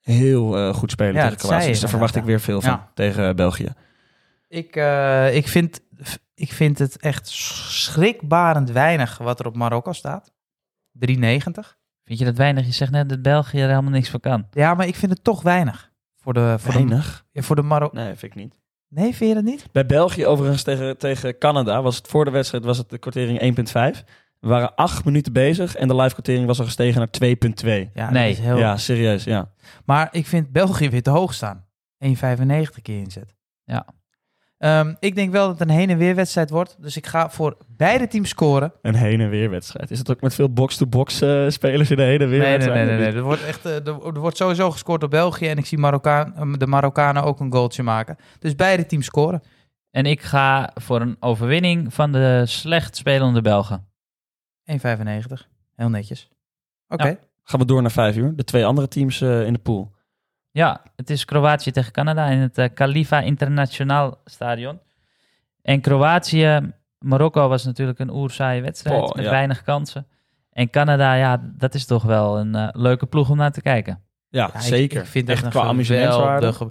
heel 0.00 0.56
eh, 0.56 0.74
goed 0.74 0.90
spelen 0.90 1.14
Ja, 1.14 1.22
tegen 1.22 1.36
Kroatië. 1.36 1.66
Dus 1.66 1.80
daar 1.80 1.90
verwacht 1.90 2.16
ik 2.16 2.24
weer 2.24 2.40
veel 2.40 2.60
van 2.60 2.70
Ja. 2.70 2.90
tegen 2.94 3.28
eh, 3.28 3.34
België. 3.34 3.72
Ik, 4.48 4.76
eh, 4.76 5.36
ik, 5.36 5.48
vind, 5.48 5.80
ik 6.34 6.52
vind 6.52 6.78
het 6.78 6.96
echt 6.96 7.28
schrikbarend 7.28 8.70
weinig 8.70 9.18
wat 9.18 9.40
er 9.40 9.46
op 9.46 9.56
Marokko 9.56 9.92
staat. 9.92 10.32
3,90. 10.92 11.78
Vind 12.04 12.18
je 12.18 12.24
dat 12.24 12.36
weinig? 12.36 12.66
Je 12.66 12.72
zegt 12.72 12.90
net 12.90 13.08
dat 13.08 13.22
België 13.22 13.60
er 13.60 13.68
helemaal 13.68 13.90
niks 13.90 14.08
van 14.10 14.20
kan. 14.20 14.46
Ja, 14.50 14.74
maar 14.74 14.86
ik 14.86 14.94
vind 14.96 15.12
het 15.12 15.24
toch 15.24 15.42
weinig. 15.42 15.90
Voor 16.16 16.32
de, 16.32 16.54
voor 16.58 16.72
de, 16.72 16.78
Weinig? 16.78 17.24
ja, 17.32 17.42
voor 17.42 17.56
de 17.56 17.62
Marokko. 17.62 17.96
Nee, 17.96 18.14
vind 18.14 18.22
ik 18.22 18.34
niet. 18.34 18.58
Nee, 18.88 19.14
vind 19.14 19.28
je 19.30 19.34
dat 19.34 19.44
niet? 19.44 19.66
Bij 19.72 19.86
België 19.86 20.26
overigens 20.26 20.62
tegen, 20.62 20.98
tegen 20.98 21.38
Canada 21.38 21.82
was 21.82 21.96
het 21.96 22.08
voor 22.08 22.24
de 22.24 22.30
wedstrijd 22.30 22.64
was 22.64 22.78
het 22.78 22.88
de 22.88 22.98
kwartering 22.98 23.40
1.5. 23.98 24.04
We 24.40 24.48
waren 24.48 24.74
acht 24.74 25.04
minuten 25.04 25.32
bezig 25.32 25.76
en 25.76 25.88
de 25.88 25.96
live 25.96 26.12
kwartering 26.12 26.46
was 26.46 26.58
al 26.58 26.64
gestegen 26.64 26.98
naar 26.98 27.08
2.2. 27.86 27.90
Ja, 27.94 28.10
Nee. 28.10 28.34
heel... 28.34 28.58
Ja, 28.58 28.76
serieus, 28.76 29.24
ja. 29.24 29.50
Maar 29.84 30.08
ik 30.12 30.26
vind 30.26 30.52
België 30.52 30.88
weer 30.90 31.02
te 31.02 31.10
hoog 31.10 31.34
staan. 31.34 31.64
1,95 32.04 32.10
keer 32.82 32.98
inzet. 32.98 33.34
Ja. 33.64 33.86
Ehm, 34.58 34.94
ik 34.98 35.14
denk 35.14 35.32
wel 35.32 35.46
dat 35.48 35.58
het 35.58 35.68
een 35.68 35.74
heen 35.74 35.90
en 35.90 35.98
weer 35.98 36.14
wedstrijd 36.14 36.50
wordt. 36.50 36.76
Dus 36.80 36.96
ik 36.96 37.06
ga 37.06 37.30
voor 37.30 37.56
beide 37.76 38.06
teams 38.08 38.28
scoren. 38.28 38.72
Een 38.82 38.94
heen 38.94 39.20
en 39.20 39.28
weer 39.28 39.50
wedstrijd. 39.50 39.90
Is 39.90 39.98
het 39.98 40.10
ook 40.10 40.20
met 40.20 40.34
veel 40.34 40.52
box-to-box 40.52 41.20
eh, 41.20 41.44
spelers 41.48 41.90
in 41.90 41.96
de 41.96 42.02
heen 42.02 42.20
en 42.20 42.28
weer 42.28 42.38
Nee, 42.38 42.48
nee, 42.48 42.50
wedstrijd? 42.58 42.86
nee, 42.88 42.96
nee, 42.96 43.06
nee. 43.06 43.16
Er, 43.16 43.22
wordt 43.22 43.44
echt, 43.44 43.64
eh, 43.66 43.74
er, 43.74 44.06
er 44.06 44.18
wordt 44.20 44.36
sowieso 44.36 44.70
gescoord 44.70 45.00
door 45.00 45.08
België. 45.10 45.48
En 45.48 45.58
ik 45.58 45.66
zie 45.66 45.78
Marokkaan, 45.78 46.34
eh, 46.36 46.52
de 46.58 46.66
Marokkanen 46.66 47.22
ook 47.22 47.40
een 47.40 47.52
goaltje 47.52 47.82
maken. 47.82 48.16
Dus 48.38 48.54
beide 48.54 48.86
teams 48.86 49.04
scoren. 49.06 49.42
En 49.90 50.06
ik 50.06 50.20
ga 50.22 50.70
voor 50.74 51.00
een 51.00 51.16
overwinning 51.20 51.94
van 51.94 52.12
de 52.12 52.42
slecht 52.46 52.96
spelende 52.96 53.42
Belgen. 53.42 53.88
1,95. 54.70 55.46
Heel 55.76 55.88
netjes. 55.88 56.28
Oké. 56.88 57.06
Ja. 57.08 57.16
Gaan 57.42 57.60
we 57.60 57.66
door 57.66 57.82
naar 57.82 57.90
vijf 57.90 58.16
uur. 58.16 58.36
De 58.36 58.44
twee 58.44 58.64
andere 58.66 58.88
teams 58.88 59.20
eh, 59.20 59.46
in 59.46 59.52
de 59.52 59.58
pool. 59.58 59.92
Ja, 60.50 60.82
het 60.96 61.10
is 61.10 61.24
Kroatië 61.24 61.70
tegen 61.70 61.92
Canada 61.92 62.26
in 62.26 62.38
het 62.38 62.58
eh, 62.58 62.68
Khalifa 62.74 63.20
Internationaal 63.20 64.20
Stadion. 64.24 64.78
En 65.62 65.80
Kroatië, 65.80 66.72
Marokko 66.98 67.48
was 67.48 67.64
natuurlijk 67.64 67.98
een 67.98 68.10
oerzaaie 68.10 68.62
wedstrijd 68.62 69.02
Oh, 69.02 69.14
met 69.14 69.24
ja. 69.24 69.30
weinig 69.30 69.62
kansen. 69.62 70.06
En 70.52 70.70
Canada, 70.70 71.14
ja, 71.14 71.50
dat 71.56 71.74
is 71.74 71.86
toch 71.86 72.02
wel 72.02 72.38
een 72.38 72.54
eh, 72.54 72.68
leuke 72.72 73.06
ploeg 73.06 73.30
om 73.30 73.36
naar 73.36 73.52
te 73.52 73.62
kijken. 73.62 74.02
Ja, 74.28 74.50
Ja, 74.52 74.54
ik- 74.54 74.60
zeker. 74.60 75.00
Ik, 75.00 75.06
vind 75.06 75.28
Echt 75.28 75.42
dat 75.42 75.50
qua 75.50 75.62
amusementswaarde. 75.62 76.70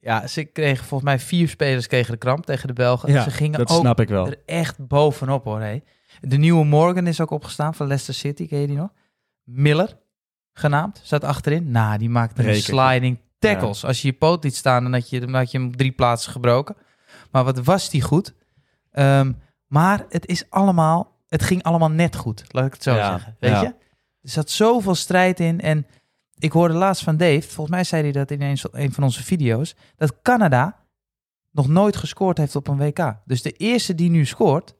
Ja, 0.00 0.26
ze 0.26 0.44
kregen 0.44 0.84
volgens 0.84 1.10
mij 1.10 1.18
vier 1.18 1.48
spelers 1.48 1.86
kregen 1.86 2.12
de 2.12 2.18
kramp 2.18 2.46
tegen 2.46 2.66
de 2.68 2.72
Belgen. 2.74 3.12
Ja, 3.12 3.22
ze 3.22 3.30
gingen 3.30 3.58
Dat 3.58 3.70
ook 3.70 3.80
snap 3.80 4.00
ik 4.00 4.08
wel. 4.08 4.26
er 4.26 4.38
echt 4.46 4.86
bovenop 4.86 5.44
hoor. 5.44 5.60
Hé. 5.60 5.80
De 6.20 6.36
nieuwe 6.36 6.64
Morgan 6.64 7.06
is 7.06 7.20
ook 7.20 7.30
opgestaan 7.30 7.74
van 7.74 7.86
Leicester 7.86 8.14
City, 8.14 8.48
ken 8.48 8.58
je 8.58 8.66
die 8.66 8.76
nog? 8.76 8.90
Miller, 9.44 9.98
genaamd, 10.52 11.00
staat 11.02 11.24
achterin. 11.24 11.70
Nou, 11.70 11.98
die 11.98 12.10
maakte 12.10 12.48
een 12.48 12.56
sliding 12.56 13.18
tackles. 13.38 13.84
Als 13.84 14.02
je 14.02 14.08
je 14.08 14.14
poot 14.14 14.44
liet 14.44 14.56
staan, 14.56 14.82
dan 14.82 14.92
had 14.92 15.10
je, 15.10 15.20
dan 15.20 15.34
had 15.34 15.50
je 15.50 15.58
hem 15.58 15.76
drie 15.76 15.92
plaatsen 15.92 16.32
gebroken. 16.32 16.76
Maar 17.30 17.44
wat 17.44 17.58
was 17.58 17.90
die 17.90 18.02
goed? 18.02 18.34
Ehm, 18.90 19.32
maar 19.66 20.06
het 20.08 20.26
is 20.26 20.50
allemaal, 20.50 21.16
het 21.28 21.42
ging 21.42 21.62
allemaal 21.62 21.90
net 21.90 22.16
goed, 22.16 22.44
laat 22.48 22.66
ik 22.66 22.72
het 22.72 22.82
zo 22.82 22.94
Ja, 22.94 23.10
zeggen. 23.10 23.36
Weet 23.40 23.50
ja. 23.50 23.60
je? 23.60 23.74
Er 24.22 24.30
zat 24.30 24.50
zoveel 24.50 24.94
strijd 24.94 25.40
in 25.40 25.60
en 25.60 25.86
ik 26.38 26.52
hoorde 26.52 26.74
laatst 26.74 27.02
van 27.02 27.16
Dave, 27.16 27.42
volgens 27.42 27.76
mij 27.76 27.84
zei 27.84 28.02
hij 28.02 28.12
dat 28.12 28.30
in 28.30 28.42
een 28.72 28.92
van 28.92 29.04
onze 29.04 29.22
video's, 29.22 29.74
dat 29.96 30.22
Canada 30.22 30.84
nog 31.50 31.68
nooit 31.68 31.96
gescoord 31.96 32.38
heeft 32.38 32.56
op 32.56 32.68
een 32.68 32.76
WK. 32.76 33.16
Dus 33.24 33.42
de 33.42 33.52
eerste 33.52 33.94
die 33.94 34.10
nu 34.10 34.26
scoort, 34.26 34.74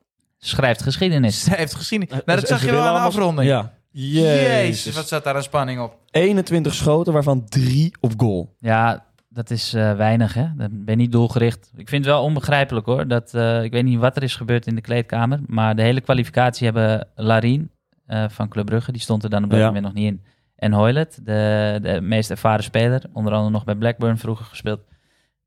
Schrijft 0.45 0.83
geschiedenis. 0.83 1.45
zij 1.45 1.57
heeft 1.57 1.75
gezien. 1.75 2.07
Nou, 2.09 2.23
En 2.25 2.37
dat 2.37 2.49
zag 2.49 2.65
je 2.65 2.71
wel 2.71 2.87
aan 2.87 2.95
de 2.95 3.01
afronding. 3.01 3.49
Ja. 3.49 3.73
Jezus. 3.93 4.43
Jezus. 4.43 4.95
wat 4.95 5.09
zat 5.09 5.25
daar 5.25 5.37
een 5.37 5.43
spanning 5.43 5.81
op. 5.81 5.97
21 6.11 6.75
schoten, 6.75 7.13
waarvan 7.13 7.45
drie 7.49 7.93
op 8.01 8.13
goal. 8.17 8.55
Ja, 8.59 9.05
dat 9.29 9.51
is 9.51 9.75
eh, 9.75 9.95
weinig, 9.97 10.35
hè. 10.35 10.43
Dan 10.57 10.69
ben 10.71 10.95
je 10.95 10.97
niet 10.97 11.13
doelgericht. 11.13 11.71
Ik 11.77 11.89
vind 11.89 12.05
het 12.05 12.15
wel 12.15 12.23
onbegrijpelijk, 12.25 12.87
hoor. 12.87 13.09
Dat, 13.09 13.35
eh, 13.35 13.63
ik 13.63 13.73
weet 13.73 13.85
niet 13.85 13.99
wat 13.99 14.17
er 14.17 14.23
is 14.23 14.37
gebeurd 14.37 14.67
in 14.67 14.75
de 14.75 14.81
kleedkamer. 14.81 15.41
Maar 15.47 15.77
de 15.77 15.83
hele 15.83 16.01
kwalificatie 16.01 16.65
hebben 16.65 17.09
Larien 17.15 17.71
eh, 18.07 18.25
van 18.29 18.49
Club 18.49 18.67
Brugge... 18.67 18.93
die 18.93 19.01
stond 19.01 19.25
er 19.25 19.31
dan 19.31 19.45
op 19.45 19.51
dat 19.51 19.59
Ja. 19.59 19.67
moment 19.67 19.85
nog 19.85 19.95
niet 19.95 20.07
in. 20.07 20.23
En 20.57 20.73
Hoylet, 20.73 21.21
de, 21.25 21.79
de 21.83 22.01
meest 22.01 22.31
ervaren 22.31 22.65
speler... 22.65 23.03
onder 23.13 23.33
andere 23.33 23.51
nog 23.53 23.65
bij 23.65 23.75
Blackburn 23.75 24.19
vroeger 24.19 24.45
gespeeld... 24.45 24.81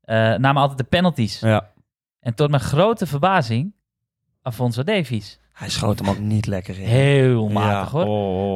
eh, 0.00 0.16
namen 0.16 0.56
altijd 0.62 0.78
de 0.78 0.84
penalties. 0.84 1.40
Ja. 1.40 1.70
En 2.20 2.34
tot 2.34 2.50
mijn 2.50 2.62
grote 2.62 3.06
verbazing... 3.06 3.72
Afonso 4.44 4.82
Davies. 4.84 5.38
Hij 5.52 5.68
schoot 5.70 5.98
hem 5.98 6.08
ook 6.08 6.18
niet 6.18 6.46
lekker 6.46 6.78
in. 6.78 6.86
Heel 6.86 7.48
matig, 7.48 7.92
Ja. 7.92 7.98
hoor. 7.98 8.06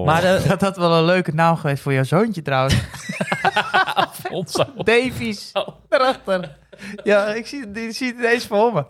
Oh. 0.01 0.07
Maar 0.07 0.21
de, 0.21 0.43
Dat 0.49 0.61
had 0.61 0.77
wel 0.77 0.97
een 0.99 1.05
leuke 1.05 1.33
naam 1.35 1.57
geweest 1.57 1.83
voor 1.83 1.93
jouw 1.93 2.05
zoontje 2.05 2.43
trouwens. 2.43 2.75
Afonso... 3.95 4.65
Davies. 4.77 5.51
Oh. 5.53 5.69
Daarachter. 5.89 6.57
Ja, 7.05 7.27
ik 7.35 7.47
zie, 7.47 7.71
die 7.71 7.93
zie 7.93 8.07
het 8.07 8.17
ineens 8.19 8.47
voor 8.47 8.73
me. 8.73 8.85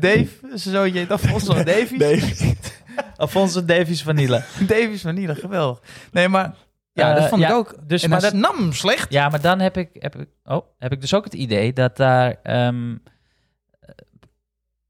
Dave, 0.00 0.28
zijn 0.54 0.74
zoontje 0.74 0.98
heet 0.98 1.10
Afonso 1.12 1.62
Davies. 1.64 2.54
Afonso 3.16 3.64
Davies 3.64 4.02
van 4.02 4.14
Nielen. 4.14 4.44
Davies 4.66 5.02
van 5.02 5.14
Nieder, 5.14 5.36
geweldig. 5.36 5.80
Nee, 6.12 6.28
maar 6.28 6.54
ja, 6.92 7.08
Eh, 7.14 7.20
dat 7.20 7.28
vond 7.28 7.40
ja, 7.40 7.48
ik 7.48 7.54
ook. 7.54 7.74
Dus, 7.88 8.02
en 8.02 8.10
maar 8.10 8.20
dat 8.20 8.32
nam 8.32 8.72
slecht. 8.72 9.12
Ja, 9.12 9.28
maar 9.28 9.40
dan 9.40 9.60
heb 9.60 9.76
ik, 9.76 9.88
heb 9.92 10.16
ik, 10.16 10.28
oh, 10.44 10.66
heb 10.78 10.92
ik 10.92 11.00
dus 11.00 11.14
ook 11.14 11.24
het 11.24 11.34
idee 11.34 11.72
dat 11.72 11.96
daar. 11.96 12.36
ehm, 12.42 12.90
eh, 13.80 13.88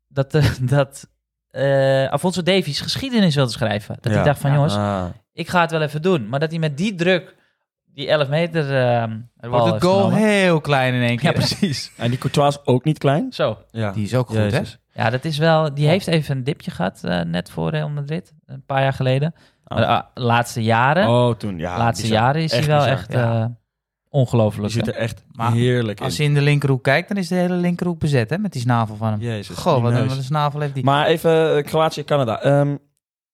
dat 0.08 0.34
eh, 0.34 0.50
dat 0.76 1.08
eh 1.54 2.04
Afonso 2.12 2.42
Davies 2.42 2.80
geschiedenis 2.80 3.34
wilde 3.34 3.50
schrijven. 3.52 3.96
Dat 4.00 4.12
Ja. 4.12 4.18
hij 4.18 4.26
dacht 4.28 4.40
van, 4.40 4.50
Ja. 4.50 4.56
jongens, 4.56 4.74
Ah. 4.76 5.04
ik 5.32 5.48
ga 5.48 5.60
het 5.60 5.70
wel 5.70 5.82
even 5.82 6.02
doen. 6.02 6.28
Maar 6.28 6.40
dat 6.40 6.50
hij 6.50 6.58
met 6.58 6.76
die 6.76 6.94
druk 6.94 7.34
die 7.94 8.08
11 8.08 8.28
meter. 8.28 8.76
ehm 8.76 9.10
Dan 9.36 9.50
wordt 9.50 9.66
het 9.72 9.82
goal 9.82 9.96
genomen. 10.04 10.18
heel 10.28 10.60
klein 10.60 10.94
in 10.94 11.02
één 11.02 11.16
keer. 11.16 11.30
Ja, 11.30 11.36
precies. 11.36 11.90
En 11.96 12.08
die 12.10 12.18
Courtois 12.18 12.54
is 12.54 12.66
ook 12.66 12.84
niet 12.84 12.98
klein. 12.98 13.32
Zo. 13.32 13.58
Ja. 13.70 13.92
Die 13.92 14.04
is 14.04 14.14
ook 14.14 14.26
goed, 14.26 14.36
Jezus. 14.36 14.78
Ja, 14.92 15.10
dat 15.10 15.24
is 15.24 15.38
wel. 15.38 15.74
Die 15.74 15.88
heeft 15.88 16.06
even 16.06 16.36
een 16.36 16.44
dipje 16.44 16.70
gehad 16.70 17.00
eh, 17.04 17.20
net 17.20 17.50
voor 17.50 17.70
Real 17.70 17.88
Madrid. 17.88 18.32
Een 18.46 18.64
paar 18.66 18.82
jaar 18.82 18.92
geleden. 18.92 19.34
Oh. 19.66 19.78
Maar, 19.78 20.06
laatste 20.14 20.62
jaren. 20.62 21.08
Oh, 21.08 21.34
toen. 21.34 21.58
Ja, 21.58 21.78
laatste 21.78 22.06
bizar. 22.06 22.22
jaren 22.22 22.42
is 22.42 22.52
hij 22.52 22.64
wel 22.64 22.76
bizar. 22.78 22.92
echt 22.92 23.12
Ja. 23.12 23.50
Eh, 24.14 24.20
Die 24.20 24.32
ongelooflijk. 24.32 24.72
ziet 24.72 24.86
er 24.86 24.94
echt 24.94 25.24
Maar 25.32 25.52
heerlijk 25.52 25.98
in. 25.98 26.04
Als 26.04 26.16
je 26.16 26.22
in 26.22 26.34
de 26.34 26.40
linkerhoek 26.42 26.82
kijkt, 26.82 27.08
dan 27.08 27.16
is 27.16 27.28
de 27.28 27.34
hele 27.34 27.54
linkerhoek 27.54 27.98
bezet 27.98 28.30
hè, 28.30 28.38
met 28.38 28.52
die 28.52 28.60
snavel 28.60 28.96
van 28.96 29.10
hem. 29.10 29.20
Jezus. 29.20 29.56
Goh, 29.56 29.82
wat 29.82 29.92
een, 29.92 30.08
wat 30.08 30.16
een 30.16 30.22
snavel 30.22 30.60
heeft 30.60 30.74
die. 30.74 30.84
Maar 30.84 31.06
even 31.06 31.56
eh, 31.56 31.64
Kroatië-Canada. 31.64 32.40
Ehm, 32.42 32.76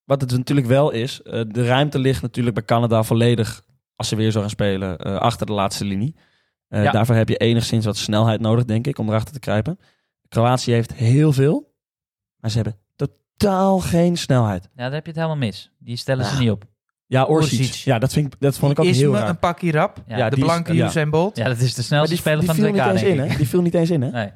wat 0.04 0.20
het 0.20 0.30
natuurlijk 0.30 0.66
wel 0.66 0.90
is, 0.90 1.22
eh, 1.22 1.40
de 1.48 1.64
ruimte 1.66 1.98
ligt 1.98 2.22
natuurlijk 2.22 2.54
bij 2.54 2.64
Canada 2.64 3.02
volledig, 3.02 3.62
als 3.96 4.08
ze 4.08 4.16
weer 4.16 4.30
zo 4.30 4.40
gaan 4.40 4.50
spelen, 4.50 4.98
eh, 4.98 5.16
achter 5.16 5.46
de 5.46 5.52
laatste 5.52 5.84
linie. 5.84 6.14
Eh, 6.68 6.82
Ja. 6.82 6.90
Daarvoor 6.90 7.14
heb 7.14 7.28
je 7.28 7.36
enigszins 7.36 7.84
wat 7.84 7.96
snelheid 7.96 8.40
nodig, 8.40 8.64
denk 8.64 8.86
ik, 8.86 8.98
om 8.98 9.08
erachter 9.08 9.34
te 9.34 9.40
kruipen. 9.40 9.78
Kroatië 10.28 10.72
heeft 10.72 10.92
heel 10.94 11.32
veel, 11.32 11.72
maar 12.36 12.50
ze 12.50 12.56
hebben 12.56 12.76
totaal 12.96 13.78
geen 13.78 14.16
snelheid. 14.16 14.62
Ja, 14.62 14.82
daar 14.82 14.92
heb 14.92 15.02
je 15.06 15.10
het 15.12 15.20
helemaal 15.20 15.36
mis. 15.46 15.70
Die 15.78 15.96
stellen 15.96 16.24
ze 16.24 16.38
niet 16.38 16.50
op. 16.50 16.64
Ja, 17.10 17.24
Orsic. 17.24 17.58
Orsic. 17.58 17.74
Ja, 17.74 17.98
dat, 17.98 18.12
vind 18.12 18.26
ik, 18.34 18.40
dat 18.40 18.58
vond 18.58 18.72
ik 18.72 18.78
ook 18.78 18.84
is 18.84 18.98
heel 18.98 19.12
me 19.12 19.18
raar. 19.18 19.28
een 19.28 19.38
pakje 19.38 19.72
rap. 19.72 20.02
Ja, 20.06 20.16
Ja, 20.16 20.28
de 20.28 20.34
die 20.34 20.44
is- 20.44 20.50
blanke 20.50 20.72
ja. 20.74 20.86
Usain 20.86 21.10
Bolt. 21.10 21.36
Ja, 21.36 21.48
dat 21.48 21.58
is 21.60 21.74
de 21.74 21.82
snelste 21.82 22.08
die, 22.08 22.18
speler 22.18 22.38
die 22.38 22.46
van 22.46 22.54
viel 22.56 22.64
het 22.64 22.74
WK, 22.74 22.82
niet 22.82 22.92
eens 22.92 23.00
denk 23.02 23.16
in, 23.18 23.24
ik. 23.24 23.30
hè? 23.30 23.36
Die 23.36 23.48
viel 23.48 23.62
niet 23.62 23.74
eens 23.74 23.90
in, 23.90 24.02
hè? 24.02 24.10
Nee. 24.10 24.30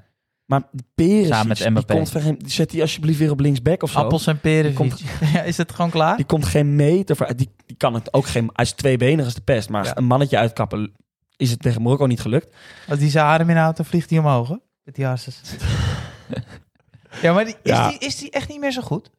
Maar 0.44 0.62
Perisic, 0.94 1.26
Samen 1.32 1.48
met 1.48 1.56
die 1.86 1.96
komt 1.96 2.12
die 2.40 2.50
zet 2.50 2.70
die 2.70 2.80
alsjeblieft 2.80 3.18
weer 3.18 3.30
op 3.30 3.40
linksback 3.40 3.82
of 3.82 3.90
zo. 3.90 3.98
Appels 3.98 4.26
en 4.26 4.40
peren. 4.40 4.64
Die 4.64 4.72
komt- 4.74 5.02
ja, 5.34 5.42
is 5.42 5.56
het 5.56 5.72
gewoon 5.72 5.90
klaar? 5.90 6.16
Die 6.16 6.24
komt 6.24 6.44
geen 6.44 6.76
meter 6.76 7.16
voor. 7.16 7.36
Die, 7.36 7.50
die 7.66 7.76
kan 7.76 7.94
het 7.94 8.12
ook 8.14 8.26
geen. 8.26 8.50
Hij 8.52 8.64
is 8.64 8.72
tweebenig 8.72 9.24
als 9.24 9.34
de 9.34 9.40
pest. 9.40 9.68
Maar 9.68 9.84
Ja. 9.84 9.96
een 9.96 10.04
mannetje 10.04 10.38
uitkappen 10.38 10.92
is 11.36 11.50
het 11.50 11.60
tegen 11.62 11.82
Marokko 11.82 12.06
niet 12.06 12.20
gelukt. 12.20 12.54
Als 12.88 12.98
die 12.98 13.10
zijn 13.10 13.24
adem 13.24 13.50
inhoudt, 13.50 13.76
dan 13.76 13.86
vliegt 13.86 14.10
hij 14.10 14.18
omhoog. 14.18 14.48
Hè? 14.48 14.56
Met 14.84 14.94
die 14.94 15.04
harses. 15.04 15.40
ja, 17.22 17.32
maar 17.32 17.44
die, 17.44 17.54
is, 17.62 17.70
Ja. 17.70 17.88
Die, 17.88 17.98
is 17.98 18.16
die 18.18 18.30
echt 18.30 18.48
niet 18.48 18.60
meer 18.60 18.72
zo 18.72 18.80
goed? 18.82 19.10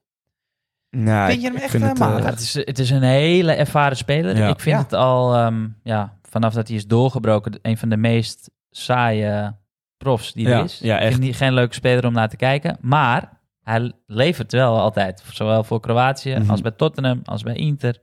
Nou, 1.03 1.29
Vind 1.29 1.41
je 1.41 1.47
hem 1.47 1.57
echt, 1.57 1.69
vind 1.71 1.83
eh, 1.83 1.89
het, 1.89 1.99
eh, 1.99 2.07
Ja, 2.17 2.23
het, 2.25 2.39
is, 2.39 2.53
het 2.53 2.79
is 2.79 2.89
een 2.89 3.01
hele 3.01 3.51
ervaren 3.53 3.97
speler. 3.97 4.37
Ja. 4.37 4.47
Ik 4.49 4.59
vind 4.59 4.75
Ja. 4.75 4.81
het 4.83 4.93
al, 4.93 5.35
ehm, 5.35 5.67
ja, 5.83 6.17
vanaf 6.21 6.53
dat 6.53 6.67
hij 6.67 6.77
is 6.77 6.87
doorgebroken, 6.87 7.59
een 7.61 7.77
van 7.77 7.89
de 7.89 7.97
meest 7.97 8.49
saaie 8.69 9.55
profs 9.97 10.33
die 10.33 10.47
Ja, 10.47 10.57
er 10.57 10.63
is. 10.63 10.79
ja, 10.79 10.99
Ik 10.99 11.09
vind 11.09 11.21
die 11.21 11.33
geen 11.33 11.53
leuke 11.53 11.73
speler 11.73 12.05
om 12.05 12.13
naar 12.13 12.29
te 12.29 12.35
kijken. 12.35 12.77
Maar 12.81 13.39
hij 13.63 13.91
levert 14.05 14.51
wel 14.51 14.79
altijd. 14.79 15.23
Zowel 15.33 15.63
voor 15.63 15.79
Kroatië 15.79 16.35
Mhm. 16.35 16.49
als 16.49 16.61
bij 16.61 16.71
Tottenham, 16.71 17.21
als 17.23 17.43
bij 17.43 17.55
Inter. 17.55 17.99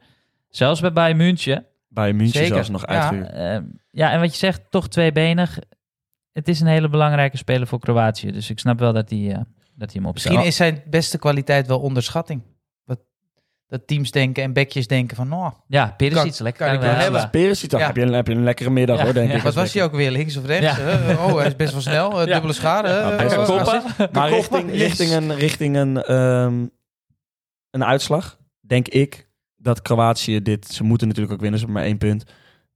Zelfs 0.48 0.80
bij 0.80 0.92
Bayern 0.92 1.16
München. 1.16 1.66
bij 1.88 2.12
München 2.12 2.38
Zeker. 2.38 2.54
zelfs 2.54 2.68
nog 2.68 2.80
Ja. 2.80 2.86
uitgehuurd. 2.86 3.62
Ja, 3.90 4.10
en 4.12 4.20
wat 4.20 4.30
je 4.32 4.36
zegt, 4.38 4.62
toch 4.70 4.88
tweebenig. 4.88 5.58
Het 6.32 6.48
is 6.48 6.60
een 6.60 6.66
hele 6.66 6.88
belangrijke 6.88 7.36
speler 7.36 7.66
voor 7.66 7.78
Kroatië. 7.78 8.32
Dus 8.32 8.50
ik 8.50 8.58
snap 8.58 8.78
wel 8.78 8.92
dat 8.92 9.10
hij, 9.10 9.18
eh, 9.18 9.34
dat 9.74 9.92
hij 9.92 10.00
hem 10.00 10.06
opstelt. 10.06 10.12
Misschien 10.34 10.44
is 10.44 10.56
zijn 10.56 10.82
beste 10.90 11.18
kwaliteit 11.18 11.66
wel 11.66 11.80
onderschatting. 11.80 12.42
Dat, 13.72 13.86
teams 13.86 14.10
denken 14.10 14.42
en 14.42 14.52
bekjes 14.52 14.86
denken 14.86 15.16
van... 15.16 15.28
Nou, 15.28 15.52
Ja, 15.66 15.94
Perisic, 15.96 16.38
lekker. 16.38 16.66
kan 16.66 16.74
ik 16.74 16.80
wel 16.80 16.94
hebben. 16.94 17.30
Perisic, 17.30 17.70
dan 17.70 17.80
Ja. 17.80 17.86
heb, 17.86 17.96
je, 17.96 18.02
een- 18.02 18.12
heb 18.12 18.26
je 18.26 18.34
een 18.34 18.42
lekkere 18.44 18.70
middag 18.70 18.98
Ja, 18.98 19.04
hoor, 19.04 19.12
denk 19.12 19.30
ja. 19.30 19.36
ik. 19.36 19.42
wat 19.42 19.54
was 19.54 19.72
hij 19.72 19.82
ook 19.84 19.92
weer? 19.92 20.10
Links 20.10 20.36
of 20.36 20.46
rechts? 20.46 20.76
Ja. 20.76 20.88
Eh, 21.08 21.26
oh, 21.26 21.36
hij 21.36 21.46
is 21.46 21.56
best 21.56 21.72
wel 21.72 21.80
snel. 21.80 22.20
eh, 22.20 22.26
Ja. 22.26 22.32
Dubbele 22.32 22.52
schade. 22.52 22.88
eh. 22.88 24.08
Maar 24.12 24.28
richting, 24.28 24.60
kopper, 24.62 24.74
yes. 24.76 24.80
richting, 24.98 25.10
een, 25.10 25.34
richting 25.34 25.76
een, 25.76 26.02
ehm, 26.02 26.66
een 27.70 27.84
uitslag, 27.84 28.38
denk 28.60 28.88
ik 28.88 29.28
dat 29.56 29.82
Kroatië 29.82 30.42
dit... 30.42 30.66
Ze 30.68 30.82
moeten 30.84 31.06
natuurlijk 31.06 31.34
ook 31.34 31.40
winnen, 31.40 31.58
ze 31.60 31.64
hebben 31.64 31.82
maar 31.82 31.90
één 31.92 31.98
punt. 31.98 32.24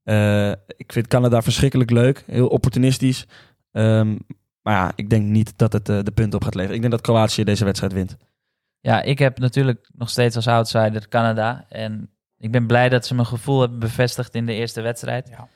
Eh, 0.02 0.50
ik 0.76 0.92
vind 0.92 1.06
Canada 1.06 1.42
verschrikkelijk 1.42 1.90
leuk. 1.90 2.22
Heel 2.26 2.48
opportunistisch. 2.48 3.26
Ehm, 3.72 4.16
maar 4.62 4.74
ja, 4.74 4.92
ik 4.94 5.10
denk 5.10 5.24
niet 5.24 5.52
dat 5.56 5.72
het 5.72 5.86
de 5.86 6.12
punten 6.14 6.34
op 6.38 6.44
gaat 6.44 6.54
leveren. 6.54 6.74
Ik 6.76 6.80
denk 6.80 6.92
dat 6.92 7.02
Kroatië 7.02 7.44
deze 7.44 7.64
wedstrijd 7.64 7.92
wint. 7.92 8.16
Ja, 8.86 9.02
ik 9.02 9.18
heb 9.18 9.38
natuurlijk 9.38 9.88
nog 9.92 10.10
steeds 10.10 10.36
als 10.36 10.48
outsider 10.48 11.08
Canada. 11.08 11.64
En 11.68 12.10
ik 12.38 12.50
ben 12.50 12.66
blij 12.66 12.88
dat 12.88 13.06
ze 13.06 13.14
mijn 13.14 13.26
gevoel 13.26 13.60
hebben 13.60 13.78
bevestigd 13.78 14.34
in 14.34 14.46
de 14.46 14.52
eerste 14.52 14.80
wedstrijd. 14.80 15.28
Ja. 15.28 15.48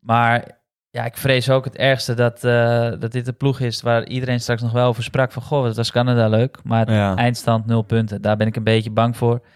Maar 0.00 0.60
ja, 0.90 1.04
ik 1.04 1.16
vrees 1.16 1.50
ook 1.50 1.64
het 1.64 1.76
ergste 1.76 2.14
dat, 2.14 2.44
eh, 2.44 2.90
dat 2.98 3.12
dit 3.12 3.26
een 3.26 3.36
ploeg 3.36 3.60
is 3.60 3.82
waar 3.82 4.06
iedereen 4.06 4.40
straks 4.40 4.62
nog 4.62 4.72
wel 4.72 4.86
over 4.88 5.02
sprak. 5.02 5.32
Van 5.32 5.42
goh, 5.42 5.62
wat 5.62 5.76
was 5.76 5.90
Canada 5.90 6.28
leuk. 6.28 6.58
Maar 6.64 6.92
Ja, 6.92 7.16
eindstand 7.16 7.66
nul 7.66 7.82
punten. 7.82 8.22
Daar 8.22 8.36
ben 8.36 8.46
ik 8.46 8.56
een 8.56 8.64
beetje 8.64 8.90
bang 8.90 9.16
voor. 9.16 9.46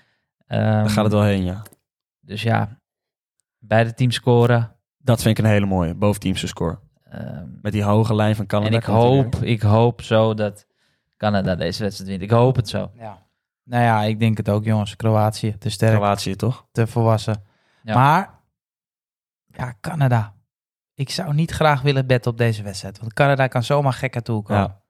Ehm, 0.46 0.60
daar 0.60 0.90
gaat 0.90 1.04
het 1.04 1.12
wel 1.12 1.22
heen, 1.22 1.44
ja. 1.44 1.62
Dus 2.20 2.42
ja, 2.42 2.80
beide 3.58 3.94
teams 3.94 4.14
scoren. 4.14 4.76
Dat 4.98 5.22
vind 5.22 5.38
ik 5.38 5.44
een 5.44 5.50
hele 5.50 5.66
mooie, 5.66 5.94
boventeamse 5.94 6.46
score. 6.46 6.78
Ehm, 7.10 7.46
Met 7.62 7.72
die 7.72 7.82
hoge 7.82 8.14
lijn 8.14 8.36
van 8.36 8.46
Canada. 8.46 8.70
en 8.70 8.76
ik 8.76 8.84
hoop, 8.84 9.34
ik 9.34 9.62
hoop 9.62 10.02
zo 10.02 10.34
dat 10.34 10.66
Canada 11.16 11.54
deze 11.54 11.82
wedstrijd 11.82 12.10
wint. 12.10 12.22
Ik 12.22 12.30
hoop 12.30 12.56
het 12.56 12.68
zo. 12.68 12.90
Ja. 12.94 13.26
Nou 13.62 13.82
ja, 13.82 14.02
ik 14.02 14.20
denk 14.20 14.36
het 14.36 14.48
ook, 14.48 14.64
jongens. 14.64 14.96
Kroatië, 14.96 15.58
te 15.58 15.70
sterk, 15.70 15.94
Kroatië, 15.94 16.36
toch? 16.36 16.66
te 16.72 16.86
volwassen. 16.86 17.44
Ja. 17.82 17.94
Maar, 17.94 18.30
ja, 19.46 19.74
Canada. 19.80 20.34
Ik 20.94 21.10
zou 21.10 21.34
niet 21.34 21.50
graag 21.50 21.82
willen 21.82 22.06
betten 22.06 22.30
op 22.30 22.38
deze 22.38 22.62
wedstrijd. 22.62 22.98
Want 22.98 23.12
Canada 23.12 23.46
kan 23.46 23.62
zomaar 23.62 23.92
gek 23.92 24.16
aan 24.16 24.22
toe 24.22 24.42
komen. 24.42 24.62
Ja. 24.62 24.82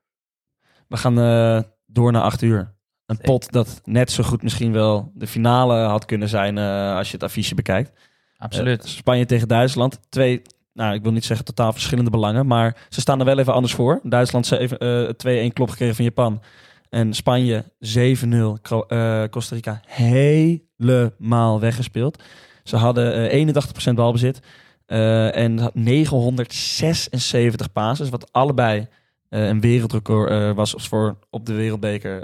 We 0.88 0.96
gaan 0.96 1.18
eh, 1.18 1.62
door 1.86 2.12
naar 2.12 2.22
acht 2.22 2.42
uur. 2.42 2.58
Een 2.58 3.16
Zeker. 3.16 3.24
pot 3.24 3.52
dat 3.52 3.80
net 3.84 4.10
zo 4.10 4.22
goed 4.24 4.42
misschien 4.42 4.72
wel 4.72 5.12
de 5.14 5.26
finale 5.26 5.74
had 5.74 6.04
kunnen 6.04 6.28
zijn 6.28 6.58
eh, 6.58 6.96
als 6.96 7.06
je 7.06 7.14
het 7.14 7.22
affiche 7.22 7.54
bekijkt. 7.54 8.00
Absoluut. 8.36 8.84
Eh, 8.84 8.88
Spanje 8.88 9.26
tegen 9.26 9.48
Duitsland. 9.48 10.00
Twee, 10.08 10.42
nou 10.76 10.94
ik 10.94 11.02
wil 11.02 11.12
niet 11.12 11.24
zeggen 11.24 11.46
totaal 11.46 11.72
verschillende 11.72 12.10
belangen, 12.10 12.46
maar 12.46 12.86
ze 12.88 13.00
staan 13.00 13.18
er 13.18 13.24
wel 13.24 13.38
even 13.38 13.52
anders 13.52 13.74
voor. 13.74 14.00
Duitsland 14.02 14.50
heeft 14.50 14.76
eh 14.76 15.08
2-1 15.48 15.52
klop 15.52 15.70
gekregen 15.70 15.94
van 15.94 16.04
Japan. 16.04 16.42
En 16.90 17.14
Spanje 17.14 17.64
7-0. 17.78 18.58
Kro- 18.62 18.86
eh, 18.88 19.24
Costa 19.30 19.54
Rica 19.54 19.80
helemaal 19.86 21.60
weggespeeld. 21.60 22.22
Ze 22.64 22.76
hadden 22.76 23.30
eh 23.30 23.32
81% 23.32 23.94
balbezit. 23.94 24.40
eh, 24.86 25.36
en 25.36 25.58
had 25.58 25.74
976 25.74 27.72
passes. 27.72 28.08
Wat 28.08 28.32
allebei 28.32 28.86
een 29.28 29.60
wereldrecord 29.60 30.54
was 30.54 30.74
voor 30.78 31.18
op 31.30 31.46
de 31.46 31.52
wereldbeker. 31.52 32.22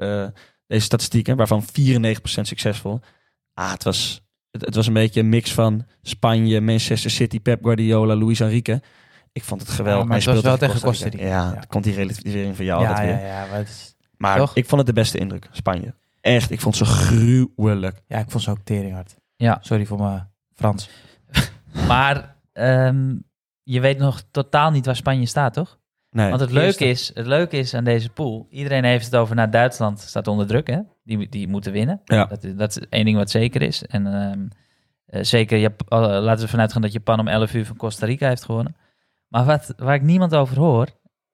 deze 0.66 0.84
statistieken, 0.84 1.36
waarvan 1.36 1.62
94% 1.62 2.46
succesvol. 2.46 3.00
Ah, 3.54 3.70
het 3.72 3.82
was, 3.84 4.22
het, 4.52 4.64
het 4.64 4.74
was 4.74 4.86
een 4.86 4.92
beetje 4.92 5.20
een 5.20 5.28
mix 5.28 5.52
van 5.54 5.84
Spanje, 6.02 6.60
Manchester 6.60 7.10
City, 7.10 7.40
Pep 7.40 7.62
Guardiola, 7.64 8.14
Luis 8.16 8.40
Enrique. 8.40 8.82
Ik 9.32 9.44
vond 9.44 9.60
het 9.60 9.70
geweldig. 9.70 10.02
Ja, 10.02 10.08
maar 10.08 10.16
Hij 10.16 10.16
het 10.16 10.26
was 10.26 10.38
speelde 10.38 10.58
wel 10.58 10.68
tegen 10.68 10.86
Costa 10.88 11.08
Rica. 11.08 11.24
Ja, 11.24 11.52
Ja. 11.54 11.62
komt 11.68 11.84
die 11.84 11.94
relativering 11.94 12.56
van 12.56 12.64
jou 12.64 12.82
ja, 12.82 12.88
altijd 12.88 13.08
ja, 13.08 13.16
weer. 13.16 13.26
ja, 13.26 13.46
maar 13.46 13.58
het 13.58 13.68
is- 13.68 13.94
Maar 14.16 14.36
Toch? 14.36 14.56
ik 14.56 14.66
vond 14.66 14.80
het 14.80 14.86
de 14.94 15.00
beste 15.00 15.18
indruk, 15.18 15.48
Spanje. 15.52 15.94
Echt, 16.20 16.50
ik 16.50 16.60
vond 16.60 16.76
ze 16.76 16.84
gruwelijk. 16.84 18.02
ja, 18.06 18.18
ik 18.18 18.30
vond 18.30 18.42
ze 18.42 18.50
ook 18.50 18.58
teringhard. 18.64 19.14
Ja. 19.36 19.58
Sorry 19.60 19.86
voor 19.86 19.98
mijn 19.98 20.28
Frans. 20.54 20.88
Maar 21.88 22.36
ehm, 22.52 23.14
je 23.62 23.80
weet 23.80 23.98
nog 23.98 24.22
totaal 24.30 24.70
niet 24.70 24.86
waar 24.86 24.96
Spanje 24.96 25.26
staat, 25.26 25.54
toch? 25.54 25.78
Nee, 26.10 26.28
Want 26.28 26.40
het 26.40 26.50
leuke, 26.50 26.84
is, 26.84 27.10
het 27.14 27.26
leuke 27.26 27.56
is 27.56 27.74
aan 27.74 27.84
deze 27.84 28.08
pool, 28.10 28.46
iedereen 28.50 28.84
heeft 28.84 29.04
het 29.04 29.16
over, 29.16 29.34
nou 29.36 29.48
Duitsland 29.50 30.00
staat 30.00 30.26
onder 30.28 30.46
druk, 30.46 30.66
hè? 30.66 30.78
Die, 31.02 31.28
die 31.28 31.48
moeten 31.48 31.72
winnen. 31.72 32.00
Ja. 32.04 32.24
Dat, 32.24 32.44
is- 32.44 32.54
dat 32.54 32.70
is 32.76 32.86
één 32.88 33.04
ding 33.04 33.16
wat 33.16 33.30
zeker 33.30 33.62
is. 33.62 33.86
En 33.86 34.06
ehm, 34.06 34.46
eh, 35.06 35.22
zeker, 35.22 35.58
Jap- 35.58 35.82
eh, 35.88 35.98
laten 35.98 36.44
we 36.44 36.50
vanuit 36.50 36.72
gaan 36.72 36.82
dat 36.82 36.92
Japan 36.92 37.20
om 37.20 37.28
11 37.28 37.54
uur 37.54 37.66
van 37.66 37.76
Costa 37.76 38.06
Rica 38.06 38.28
heeft 38.28 38.44
gewonnen. 38.44 38.76
Maar 39.28 39.44
wat, 39.44 39.74
waar 39.76 39.94
ik 39.94 40.02
niemand 40.02 40.34
over 40.34 40.58
hoor, 40.58 40.88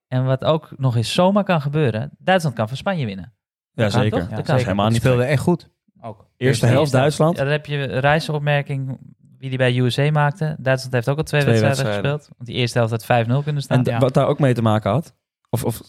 en 0.09 0.25
wat 0.25 0.45
ook 0.45 0.69
nog 0.77 0.97
eens 0.97 1.13
zomaar 1.13 1.45
kan 1.45 1.61
gebeuren, 1.61 2.11
Duitsland 2.19 2.57
kan 2.57 2.69
van 2.69 2.77
Spanje 2.77 3.07
winnen. 3.07 3.33
ja, 3.73 3.83
dat 3.85 3.93
kan 3.93 4.03
zeker. 4.03 4.19
toch? 4.19 4.31
Ja, 4.31 4.37
Dat 4.37 4.47
helemaal 4.61 4.85
Die 4.85 4.93
niet 4.93 5.03
speelde 5.03 5.25
echt 5.25 5.43
goed. 5.43 5.69
Ook. 6.01 6.27
Eerste 6.37 6.67
helft 6.67 6.93
Duitsland. 6.93 7.37
Ja, 7.37 7.43
dan 7.43 7.53
heb 7.53 7.67
je 7.67 7.77
een 7.77 8.01
reizenopmerking 8.01 8.99
wie 9.39 9.49
die 9.49 9.59
bij 9.59 9.79
USA 9.79 10.11
maakte. 10.11 10.57
Duitsland 10.59 10.95
heeft 10.95 11.09
ook 11.09 11.17
al 11.17 11.23
twee, 11.23 11.41
Twee 11.41 11.53
wedstrijden, 11.61 11.85
wedstrijden. 11.85 12.11
gespeeld. 12.21 12.37
Want 12.37 12.49
die 12.51 12.59
eerste 12.59 12.79
helft 12.79 12.93
had 12.93 13.27
5-0 13.27 13.43
kunnen 13.45 13.63
staan. 13.63 13.79
En 13.85 13.93
Ja. 13.93 13.99
wat 13.99 14.15
daar 14.15 14.27
ook 14.27 14.39
mee 14.39 14.55
te 14.55 14.63
maken 14.63 14.91
had, 14.91 15.15
of, 15.51 15.65
of 15.65 15.81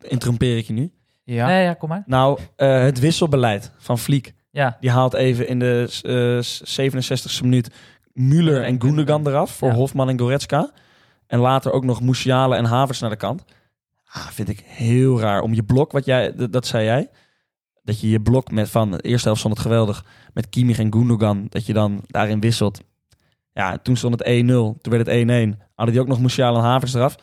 interrompeer 0.00 0.56
ik 0.56 0.64
je 0.66 0.72
nu? 0.72 0.92
Ja. 1.34 1.46
Nee, 1.46 1.62
ja, 1.64 1.74
kom 1.74 1.88
maar. 1.88 2.02
Nou, 2.06 2.38
eh, 2.56 2.80
het 2.82 2.98
wisselbeleid 2.98 3.72
van 3.78 3.98
Vliek. 3.98 4.34
Ja, 4.50 4.76
Die 4.80 4.90
haalt 4.90 5.14
even 5.14 5.48
in 5.48 5.58
de 5.58 5.88
eh, 6.02 6.42
67e 6.42 7.42
minuut 7.42 7.70
Müller 8.14 8.62
en 8.64 8.80
Gundogan 8.82 9.26
eraf 9.26 9.50
voor 9.50 9.68
Ja. 9.68 9.74
Hofman 9.74 10.08
en 10.08 10.18
Goretzka. 10.18 10.70
En 11.26 11.38
later 11.38 11.72
ook 11.72 11.84
nog 11.84 12.00
Musiala 12.02 12.56
en 12.56 12.64
Havers 12.64 13.00
naar 13.00 13.10
de 13.10 13.16
kant. 13.16 13.44
Ah, 14.12 14.26
vind 14.26 14.48
ik 14.48 14.62
heel 14.66 15.20
raar. 15.20 15.40
Om 15.40 15.54
je 15.54 15.62
blok, 15.62 15.92
wat 15.92 16.04
jij, 16.04 16.32
dat 16.50 16.66
zei 16.66 16.84
jij, 16.84 17.08
dat 17.82 18.00
je 18.00 18.08
je 18.10 18.20
blok 18.20 18.50
met 18.50 18.70
van 18.70 18.90
de 18.90 19.00
eerste 19.00 19.24
helft 19.26 19.40
stond 19.40 19.54
het 19.56 19.66
geweldig 19.66 20.04
met 20.32 20.48
Kimmich 20.48 20.78
en 20.78 20.92
Gundogan, 20.92 21.46
dat 21.48 21.66
je 21.66 21.72
dan 21.72 22.00
daarin 22.06 22.40
wisselt. 22.40 22.80
Ja, 23.52 23.78
toen 23.78 23.96
stond 23.96 24.18
het 24.18 24.28
1-0, 24.28 24.44
toen 24.46 24.78
werd 24.82 25.06
het 25.06 25.56
1-1. 25.56 25.58
Hadden 25.74 25.94
die 25.94 26.02
ook 26.02 26.08
nog 26.08 26.20
Musiala 26.20 26.58
en 26.58 26.64
Havers 26.64 26.94
eraf. 26.94 27.16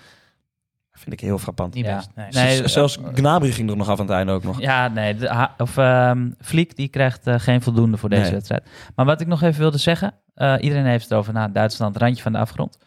Vind 0.96 1.14
ik 1.14 1.20
heel 1.20 1.38
frappant. 1.38 1.74
Niet 1.74 1.86
Ja. 1.86 1.96
best. 1.96 2.10
Nee. 2.16 2.28
Nee, 2.32 2.68
Zelfs 2.68 2.98
eh, 2.98 3.04
Gnabry 3.14 3.52
ging 3.52 3.70
er 3.70 3.78
nog 3.78 3.90
af 3.90 4.00
aan 4.00 4.06
het 4.06 4.16
einde 4.16 4.32
ook 4.32 4.44
nog. 4.44 4.62
ja 4.62 4.88
nee. 4.88 5.16
De, 5.16 5.48
of 5.58 5.78
ehm 5.78 6.32
Vliek, 6.40 6.76
die 6.76 6.88
krijgt 6.88 7.28
eh, 7.28 7.36
geen 7.40 7.62
voldoende 7.62 7.98
voor 7.98 8.10
deze 8.10 8.22
Nee. 8.22 8.32
wedstrijd. 8.32 8.64
Maar 8.96 9.06
wat 9.06 9.22
ik 9.22 9.28
nog 9.28 9.42
even 9.42 9.60
wilde 9.62 9.78
zeggen. 9.78 10.14
eh, 10.34 10.56
iedereen 10.60 10.86
heeft 10.86 11.04
het 11.10 11.14
over, 11.14 11.34
nou, 11.34 11.52
Duitsland, 11.52 11.98
randje 11.98 12.24
van 12.24 12.32
de 12.32 12.38
afgrond. 12.38 12.78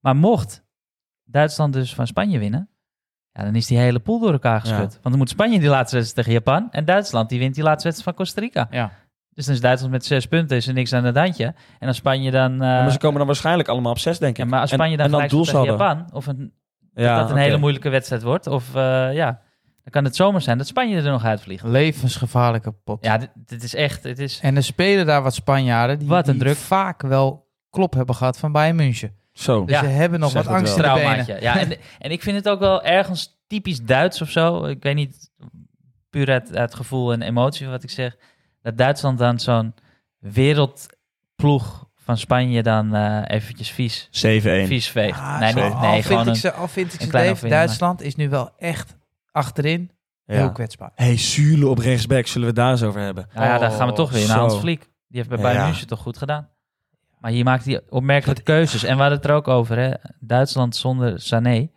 Maar 0.00 0.16
mocht 0.16 0.64
Duitsland 1.24 1.72
dus 1.72 1.94
van 1.94 2.06
Spanje 2.06 2.38
winnen, 2.38 2.68
ja, 3.32 3.42
dan 3.44 3.54
is 3.54 3.66
die 3.66 3.78
hele 3.78 3.98
pool 3.98 4.20
door 4.20 4.32
elkaar 4.32 4.60
geschud. 4.60 4.76
Ja. 4.78 4.82
Want 4.88 5.02
dan 5.02 5.16
moet 5.18 5.28
Spanje 5.28 5.58
die 5.58 5.68
laatste 5.68 5.96
wedstrijd 5.96 6.26
tegen 6.26 6.42
Japan. 6.44 6.68
En 6.70 6.84
Duitsland, 6.84 7.28
die 7.28 7.38
wint 7.38 7.54
die 7.54 7.64
laatste 7.64 7.88
wedstrijd 7.88 8.16
van 8.16 8.24
Costa 8.26 8.40
Rica. 8.40 8.66
Ja. 8.70 8.90
Dus 9.30 9.44
dan 9.46 9.54
is 9.54 9.60
Duitsland 9.60 9.92
met 9.92 10.04
zes 10.04 10.26
punten, 10.26 10.56
is 10.56 10.66
er 10.66 10.74
niks 10.74 10.92
aan 10.92 11.04
het 11.04 11.16
handje. 11.16 11.54
En 11.78 11.88
als 11.88 11.96
Spanje 11.96 12.30
dan... 12.30 12.52
eh, 12.52 12.58
maar 12.58 12.90
ze 12.90 12.98
komen 12.98 13.16
dan 13.18 13.26
waarschijnlijk 13.26 13.68
allemaal 13.68 13.92
op 13.92 13.98
zes, 13.98 14.18
denk 14.18 14.38
ik. 14.38 14.44
ja, 14.44 14.50
maar 14.50 14.60
als 14.60 14.70
En- 14.70 14.76
Spanje 14.76 14.96
dan, 14.96 15.04
en 15.06 15.10
dan 15.12 15.20
gelijk 15.20 15.46
speelt 15.46 15.64
tegen. 15.64 15.78
Japan, 15.78 16.06
of 16.12 16.26
een, 16.26 16.52
Ja, 17.04 17.18
dat 17.18 17.28
dat 17.28 17.36
een 17.36 17.42
hele 17.42 17.56
moeilijke 17.58 17.88
wedstrijd 17.88 18.22
wordt, 18.22 18.46
of 18.46 18.74
eh, 18.74 19.14
ja, 19.14 19.40
dan 19.82 19.90
kan 19.90 20.04
het 20.04 20.16
zomaar 20.16 20.40
zijn 20.42 20.58
dat 20.58 20.66
Spanje 20.66 20.96
er 20.96 21.10
nog 21.10 21.24
uitvliegt. 21.24 21.64
Levensgevaarlijke 21.64 22.72
pot. 22.72 23.04
Ja, 23.04 23.18
dit, 23.18 23.30
dit 23.34 23.62
is 23.62 23.74
echt, 23.74 24.02
het 24.02 24.18
is... 24.18 24.40
En 24.42 24.56
er 24.56 24.64
spelen 24.64 25.06
daar 25.06 25.22
wat 25.22 25.34
Spanjaarden 25.34 25.98
die, 25.98 26.08
Wat 26.08 26.28
een 26.28 26.34
die 26.34 26.42
druk. 26.42 26.56
vaak 26.56 27.02
wel 27.02 27.46
klop 27.70 27.94
hebben 27.94 28.14
gehad 28.14 28.38
van 28.38 28.52
Bayern 28.52 28.76
München. 28.76 29.14
Zo. 29.32 29.64
Dus 29.64 29.74
Ja, 29.74 29.80
ze 29.80 29.86
hebben 29.86 30.20
nog 30.20 30.32
wat 30.32 30.46
angst 30.46 30.76
in 30.76 30.82
de. 30.82 31.36
Ja, 31.40 31.58
en, 31.58 31.76
en 31.98 32.10
ik 32.10 32.22
vind 32.22 32.36
het 32.36 32.48
ook 32.48 32.58
wel 32.58 32.82
ergens 32.82 33.38
typisch 33.46 33.82
Duits 33.82 34.20
of 34.22 34.30
zo. 34.30 34.64
Ik 34.64 34.82
weet 34.82 34.94
niet, 34.94 35.30
puur 36.10 36.30
uit, 36.30 36.56
uit 36.56 36.74
gevoel 36.74 37.12
en 37.12 37.22
emotie 37.22 37.66
wat 37.66 37.82
ik 37.82 37.90
zeg. 37.90 38.16
Dat 38.62 38.78
Duitsland 38.78 39.18
dan 39.18 39.38
zo'n 39.38 39.74
wereldploeg 40.18 41.85
van 42.06 42.16
Spanje 42.18 42.62
dan 42.62 42.94
eh, 42.94 43.22
eventjes 43.26 43.70
vies, 43.70 44.06
7-1. 44.06 44.10
vies 44.66 44.88
veegt. 44.88 45.18
Ah, 45.18 45.38
nee, 45.40 45.54
niet, 45.54 45.62
al 45.72 45.80
nee 45.80 45.90
vind 45.92 46.04
gewoon 46.06 46.22
ik 46.22 46.28
een... 46.28 46.36
ze, 46.36 46.52
al 46.52 46.68
vind 46.68 46.94
ik 46.94 47.00
ze 47.00 47.10
Dave, 47.10 47.48
Duitsland 47.48 48.02
is 48.02 48.16
nu 48.16 48.28
wel 48.28 48.50
echt 48.58 48.96
achterin 49.30 49.90
heel 50.24 50.38
Ja. 50.38 50.48
kwetsbaar. 50.48 50.90
Hey, 50.94 51.16
Zule 51.18 51.68
op 51.68 51.78
rechtsback, 51.78 52.26
zullen 52.26 52.40
we 52.40 52.46
het 52.46 52.56
daar 52.56 52.70
eens 52.70 52.82
over 52.82 53.00
hebben? 53.00 53.28
Nou 53.34 53.46
ja, 53.46 53.58
daar 53.58 53.70
gaan 53.70 53.88
we 53.88 53.92
toch 53.94 54.10
weer 54.10 54.26
naar 54.26 54.36
Zo. 54.36 54.40
Hans 54.40 54.58
Vliek. 54.60 54.80
Die 54.80 55.16
heeft 55.16 55.28
bij 55.28 55.38
Bayern 55.38 55.58
Ja. 55.60 55.66
München 55.66 55.86
toch 55.86 56.00
goed 56.00 56.18
gedaan. 56.18 56.48
Maar 57.18 57.30
hier 57.30 57.44
maakt 57.44 57.64
hij 57.64 57.80
opmerkelijke 57.88 58.42
keuzes. 58.42 58.82
En 58.84 58.94
we 58.94 59.00
hadden 59.00 59.18
het 59.18 59.28
er 59.28 59.34
ook 59.34 59.48
over, 59.48 59.78
hè. 59.78 59.90
Duitsland 60.20 60.76
zonder 60.76 61.20
Sané. 61.20 61.68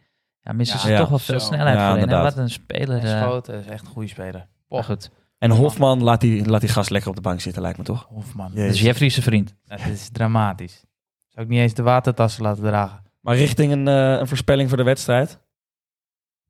Ja, 0.42 0.52
missen 0.54 0.78
Ja, 0.78 0.84
ze 0.84 0.92
ja. 0.92 0.98
toch 0.98 1.10
wel 1.10 1.20
veel 1.20 1.40
Zo. 1.40 1.46
snelheid 1.46 2.10
wat 2.12 2.38
een 2.38 2.50
speler. 2.50 2.98
En 3.00 3.16
eh, 3.16 3.22
Schoten 3.22 3.60
is 3.60 3.66
echt 3.66 3.82
een 3.86 3.92
goede 3.92 4.08
speler. 4.08 4.48
maar 4.68 4.84
goed. 4.84 5.12
En 5.40 5.52
Hofman, 5.52 6.04
laat 6.04 6.22
die, 6.22 6.46
laat 6.46 6.62
die 6.62 6.70
gast 6.70 6.90
lekker 6.90 7.10
op 7.10 7.16
de 7.16 7.22
bank 7.22 7.42
zitten, 7.42 7.62
lijkt 7.62 7.78
me 7.78 7.84
toch? 7.84 8.08
Hofman. 8.10 8.52
Jezus. 8.52 8.66
Dat 8.66 8.76
is 8.76 8.82
Jeffrey's 8.82 9.20
vriend. 9.20 9.56
Dat 9.66 9.80
is 9.80 10.10
dramatisch. 10.12 10.84
Zou 11.28 11.46
ik 11.46 11.52
niet 11.52 11.60
eens 11.60 11.74
de 11.74 11.84
watertassen 11.84 12.44
laten 12.44 12.64
dragen. 12.64 13.04
Maar 13.20 13.36
richting 13.36 13.72
een, 13.72 13.88
eh, 13.88 14.20
een 14.20 14.28
voorspelling 14.28 14.70
voor 14.70 14.78
de 14.78 14.84
wedstrijd. 14.84 15.40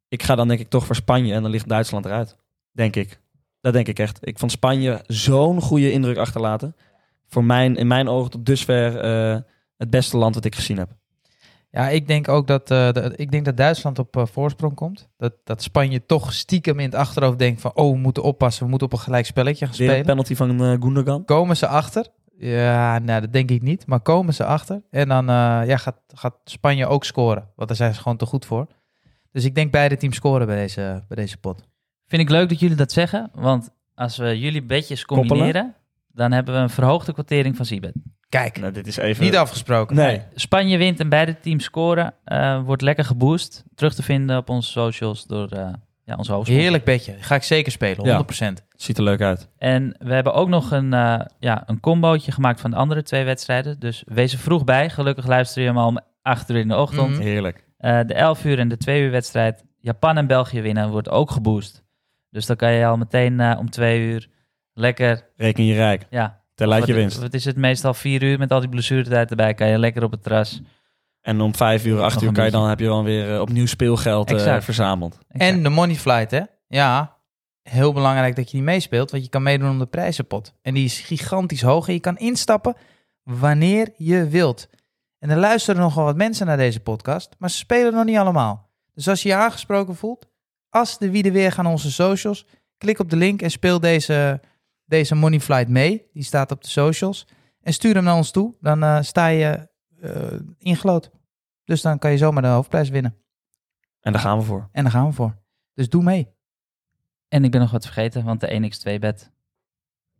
Ik 0.07 0.23
ga 0.23 0.35
dan 0.35 0.47
denk 0.47 0.59
ik 0.59 0.69
toch 0.69 0.85
voor 0.85 0.95
Spanje 0.95 1.33
en 1.33 1.41
dan 1.41 1.51
ligt 1.51 1.67
Duitsland 1.67 2.05
eruit. 2.05 2.37
Denk 2.71 2.95
ik. 2.95 3.21
Dat 3.61 3.73
denk 3.73 3.87
ik 3.87 3.99
echt. 3.99 4.27
Ik 4.27 4.39
vond 4.39 4.51
Spanje 4.51 5.03
zo'n 5.07 5.61
goede 5.61 5.91
indruk 5.91 6.17
achterlaten. 6.17 6.75
Voor 7.27 7.43
mijn, 7.43 7.75
in 7.75 7.87
mijn 7.87 8.07
ogen 8.07 8.31
tot 8.31 8.45
dusver 8.45 8.99
eh, 8.99 9.41
het 9.77 9.89
beste 9.89 10.17
land 10.17 10.35
wat 10.35 10.45
ik 10.45 10.55
gezien 10.55 10.77
heb. 10.77 10.98
Ja, 11.71 11.89
ik 11.89 12.07
denk 12.07 12.27
ook 12.27 12.47
dat, 12.47 12.71
eh, 12.71 12.89
ik 13.15 13.31
denk 13.31 13.45
dat 13.45 13.57
Duitsland 13.57 13.99
op 13.99 14.17
eh, 14.17 14.25
voorsprong 14.25 14.75
komt. 14.75 15.09
Dat, 15.17 15.33
dat 15.43 15.61
Spanje 15.63 16.05
toch 16.05 16.33
stiekem 16.33 16.79
in 16.79 16.85
het 16.85 16.95
achterhoofd 16.95 17.39
denkt 17.39 17.61
van... 17.61 17.71
oh, 17.75 17.91
we 17.91 17.97
moeten 17.97 18.23
oppassen, 18.23 18.63
we 18.63 18.69
moeten 18.69 18.87
op 18.87 18.93
een 18.93 18.99
gelijk 18.99 19.25
spelletje 19.25 19.65
gaan 19.65 19.75
Weer 19.75 19.85
een 19.87 19.93
spelen. 19.93 20.05
penalty 20.05 20.35
van 20.35 20.63
eh 20.63 20.81
Gundogan. 20.81 21.25
Komen 21.25 21.57
ze 21.57 21.67
achter? 21.67 22.07
Ja, 22.37 22.99
nou, 22.99 23.21
dat 23.21 23.33
denk 23.33 23.51
ik 23.51 23.61
niet. 23.61 23.85
Maar 23.87 23.99
komen 23.99 24.33
ze 24.33 24.45
achter? 24.45 24.81
En 24.89 25.07
dan 25.07 25.29
eh, 25.29 25.61
ja, 25.65 25.77
gaat, 25.77 25.99
gaat 26.07 26.35
Spanje 26.43 26.87
ook 26.87 27.03
scoren. 27.03 27.49
Want 27.55 27.67
daar 27.67 27.77
zijn 27.77 27.93
ze 27.93 28.01
gewoon 28.01 28.17
te 28.17 28.25
goed 28.25 28.45
voor. 28.45 28.67
Dus 29.31 29.45
ik 29.45 29.55
denk 29.55 29.71
beide 29.71 29.97
teams 29.97 30.15
scoren 30.15 30.47
bij 30.47 30.55
deze, 30.55 31.03
bij 31.07 31.17
deze 31.17 31.37
pot. 31.37 31.67
Vind 32.07 32.21
ik 32.21 32.29
leuk 32.29 32.49
dat 32.49 32.59
jullie 32.59 32.75
dat 32.75 32.91
zeggen. 32.91 33.29
Want 33.33 33.69
als 33.95 34.17
we 34.17 34.39
jullie 34.39 34.63
bedjes 34.63 35.05
Koppelen? 35.05 35.29
combineren... 35.29 35.75
dan 36.07 36.31
hebben 36.31 36.53
we 36.53 36.59
een 36.59 36.69
verhoogde 36.69 37.13
kwartering 37.13 37.55
van 37.55 37.65
Siebet. 37.65 37.93
Kijk, 38.29 38.59
Nou, 38.59 38.71
dit 38.73 38.87
is 38.87 38.97
even... 38.97 39.23
niet 39.23 39.35
afgesproken. 39.37 39.95
Nee. 39.95 40.21
Spanje 40.35 40.77
wint 40.77 40.99
en 40.99 41.09
beide 41.09 41.39
teams 41.39 41.63
scoren. 41.63 42.13
eh, 42.23 42.61
wordt 42.63 42.81
lekker 42.81 43.05
geboost. 43.05 43.63
Terug 43.75 43.93
te 43.95 44.03
vinden 44.03 44.37
op 44.37 44.49
onze 44.49 44.71
socials 44.71 45.25
door 45.25 45.47
eh, 45.49 45.59
ja, 46.03 46.15
onze 46.15 46.31
hoofdsponsor. 46.31 46.55
Heerlijk 46.55 46.83
bedje. 46.83 47.15
Ga 47.19 47.35
ik 47.35 47.43
zeker 47.43 47.71
spelen, 47.71 48.25
100%. 48.59 48.65
Ziet 48.75 48.97
er 48.97 49.03
leuk 49.03 49.21
uit. 49.21 49.49
En 49.57 49.95
we 49.99 50.13
hebben 50.13 50.33
ook 50.33 50.47
nog 50.49 50.71
een, 50.71 50.93
eh 50.93 51.19
ja, 51.39 51.63
een 51.65 51.79
combootje 51.79 52.31
gemaakt 52.31 52.61
van 52.61 52.71
de 52.71 52.77
andere 52.77 53.03
twee 53.03 53.23
wedstrijden. 53.23 53.79
Dus 53.79 54.03
wees 54.07 54.33
er 54.33 54.39
vroeg 54.39 54.63
bij. 54.63 54.89
Gelukkig 54.89 55.27
luister 55.27 55.61
je 55.61 55.67
hem 55.67 55.77
al 55.77 55.87
om 55.87 55.99
8 56.21 56.49
uur 56.49 56.57
in 56.57 56.67
de 56.67 56.75
ochtend. 56.77 57.09
Mhm. 57.09 57.21
Heerlijk. 57.21 57.63
Eh, 57.77 57.99
de 58.05 58.13
11 58.13 58.45
uur 58.45 58.59
en 58.59 58.67
de 58.67 58.77
2 58.77 59.01
uur 59.03 59.11
wedstrijd. 59.11 59.63
Japan 59.79 60.17
en 60.17 60.27
België 60.27 60.61
winnen 60.61 60.89
wordt 60.89 61.09
ook 61.09 61.31
geboost. 61.31 61.83
Dus 62.29 62.45
dan 62.45 62.55
kan 62.55 62.71
je 62.71 62.85
al 62.85 62.97
meteen 62.97 63.39
eh, 63.39 63.55
om 63.59 63.69
2 63.69 64.01
uur 64.01 64.27
lekker, 64.73 65.29
Reken 65.35 65.65
je 65.65 65.73
rijk. 65.75 66.05
ja. 66.09 66.38
Tel 66.59 66.71
uit 66.71 66.85
je 66.85 66.93
wat, 66.93 67.01
winst. 67.01 67.19
Wat 67.19 67.33
is 67.33 67.45
het 67.45 67.55
meestal 67.55 67.93
4 67.93 68.23
uur 68.23 68.37
met 68.37 68.51
al 68.51 68.59
die 68.59 68.69
blessuretijd 68.69 69.29
erbij. 69.29 69.53
Kan 69.53 69.67
je 69.67 69.77
lekker 69.77 70.03
op 70.03 70.11
het 70.11 70.23
terras. 70.23 70.61
En 71.21 71.41
om 71.41 71.55
vijf 71.55 71.85
uur, 71.85 72.01
acht 72.01 72.13
Nog 72.15 72.23
uur 72.23 72.31
kan 72.31 72.45
je 72.45 72.51
dan, 72.51 72.69
heb 72.69 72.79
je 72.79 72.85
dan 72.85 73.03
weer 73.03 73.33
eh, 73.33 73.41
opnieuw 73.41 73.65
speelgeld 73.65 74.29
eh, 74.29 74.35
Exact. 74.35 74.63
verzameld. 74.63 75.17
En 75.27 75.63
de 75.63 75.69
money 75.69 75.95
flight, 75.95 76.31
hè? 76.31 76.41
Ja, 76.67 77.17
heel 77.61 77.93
belangrijk 77.93 78.35
dat 78.35 78.45
je 78.51 78.57
die 78.57 78.65
meespeelt, 78.65 79.11
want 79.11 79.23
je 79.23 79.29
kan 79.29 79.43
meedoen 79.43 79.69
om 79.69 79.79
de 79.79 79.85
prijzenpot. 79.85 80.53
En 80.61 80.73
die 80.73 80.85
is 80.85 80.99
gigantisch 80.99 81.61
hoog 81.61 81.87
en 81.87 81.93
je 81.93 81.99
kan 81.99 82.17
instappen 82.17 82.75
wanneer 83.23 83.89
je 83.97 84.27
wilt. 84.27 84.69
En 85.19 85.29
er 85.29 85.37
luisteren 85.37 85.81
nogal 85.81 86.03
wat 86.03 86.15
mensen 86.15 86.45
naar 86.45 86.57
deze 86.57 86.79
podcast, 86.79 87.35
maar 87.37 87.49
ze 87.49 87.57
spelen 87.57 87.93
nog 87.93 88.05
niet 88.05 88.17
allemaal. 88.17 88.69
Dus 88.93 89.07
als 89.07 89.23
je 89.23 89.29
je 89.29 89.35
aangesproken 89.35 89.95
voelt, 89.95 90.27
als 90.69 90.97
de 90.97 91.11
wie 91.11 91.23
de 91.23 91.31
weer 91.31 91.51
gaan 91.51 91.65
onze 91.65 91.91
socials, 91.91 92.45
klik 92.77 92.99
op 92.99 93.09
de 93.09 93.15
link 93.15 93.41
en 93.41 93.51
speel 93.51 93.79
deze, 93.79 94.41
deze 94.89 95.15
money 95.15 95.39
flight 95.39 95.67
mee. 95.67 96.09
Die 96.13 96.23
staat 96.23 96.51
op 96.51 96.61
de 96.61 96.69
socials. 96.69 97.27
En 97.61 97.73
stuur 97.73 97.93
hem 97.93 98.03
naar 98.03 98.15
ons 98.15 98.31
toe, 98.31 98.55
dan 98.61 98.83
eh, 98.83 99.01
sta 99.01 99.27
je 99.27 99.67
eh 100.01 100.39
ingelood. 100.57 101.11
Dus 101.63 101.81
dan 101.81 101.99
kan 101.99 102.11
je 102.11 102.17
zomaar 102.17 102.41
de 102.41 102.47
hoofdprijs 102.47 102.89
winnen. 102.89 103.15
En 104.01 104.11
daar 104.11 104.21
gaan 104.21 104.37
we 104.37 104.43
voor. 104.43 104.69
En 104.71 104.83
daar 104.83 104.91
gaan 104.91 105.07
we 105.07 105.13
voor. 105.13 105.37
Dus 105.73 105.89
doe 105.89 106.03
mee. 106.03 106.27
En 107.27 107.43
ik 107.43 107.51
ben 107.51 107.59
nog 107.61 107.71
wat 107.71 107.85
vergeten, 107.85 108.23
want 108.25 108.39
de 108.39 108.71
1x2-bet. 108.71 109.31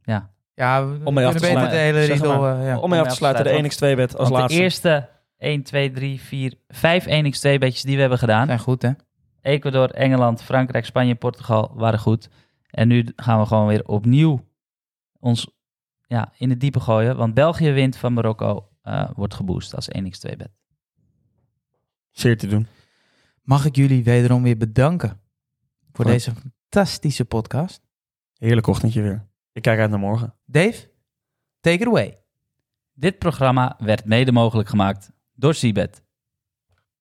Ja, 0.03 0.31
Ja, 0.53 0.87
we 0.87 1.05
Om 1.05 1.13
mee 1.13 1.25
af 1.25 1.33
te 1.33 1.39
sluiten. 1.39 1.69
de 1.69 1.77
hele 1.77 2.03
riedel... 2.03 2.39
maar. 2.39 2.63
ja. 2.63 2.79
Om 2.79 2.89
mee 2.89 2.99
af 2.99 3.07
te 3.07 3.15
sluiten, 3.15 3.43
de 3.43 3.71
1x2-bet 3.71 4.17
als 4.17 4.29
want 4.29 4.41
laatste. 4.41 4.57
de 4.57 4.63
eerste 4.63 5.09
1, 5.37 5.63
2, 5.63 5.91
3, 5.91 6.21
4, 6.21 6.53
5 6.67 7.05
1x2-betjes 7.05 7.81
die 7.81 7.95
we 7.95 8.01
hebben 8.01 8.19
gedaan. 8.19 8.45
zijn 8.45 8.59
goed, 8.59 8.81
hè? 8.81 8.91
Ecuador, 9.41 9.91
Engeland, 9.91 10.41
Frankrijk, 10.41 10.85
Spanje, 10.85 11.15
Portugal 11.15 11.71
waren 11.73 11.99
goed. 11.99 12.29
En 12.69 12.87
nu 12.87 13.11
gaan 13.15 13.39
we 13.39 13.45
gewoon 13.45 13.67
weer 13.67 13.85
opnieuw 13.85 14.48
ons 15.19 15.49
ja, 16.07 16.33
in 16.37 16.49
het 16.49 16.59
diepe 16.59 16.79
gooien. 16.79 17.17
Want 17.17 17.33
België 17.33 17.71
wint 17.71 17.97
van 17.97 18.13
Marokko, 18.13 18.69
eh, 18.81 19.09
wordt 19.15 19.33
geboost 19.33 19.75
als 19.75 19.87
1x2-bet. 19.89 20.51
Zeer 22.11 22.37
te 22.37 22.47
doen. 22.47 22.67
Mag 23.41 23.65
ik 23.65 23.75
jullie 23.75 24.03
wederom 24.03 24.43
weer 24.43 24.57
bedanken 24.57 25.21
voor 25.91 26.05
deze 26.05 26.31
fantastische 26.35 27.25
podcast. 27.25 27.81
Heerlijk 28.37 28.67
ochtendje 28.67 29.01
weer. 29.01 29.27
Ik 29.51 29.61
kijk 29.61 29.79
uit 29.79 29.89
naar 29.89 29.99
morgen. 29.99 30.35
Dave, 30.45 30.89
take 31.59 31.77
it 31.77 31.87
away. 31.87 32.17
Dit 32.93 33.17
programma 33.17 33.75
werd 33.79 34.05
mede 34.05 34.31
mogelijk 34.31 34.69
gemaakt 34.69 35.11
door 35.33 35.53
Seabed. 35.53 36.03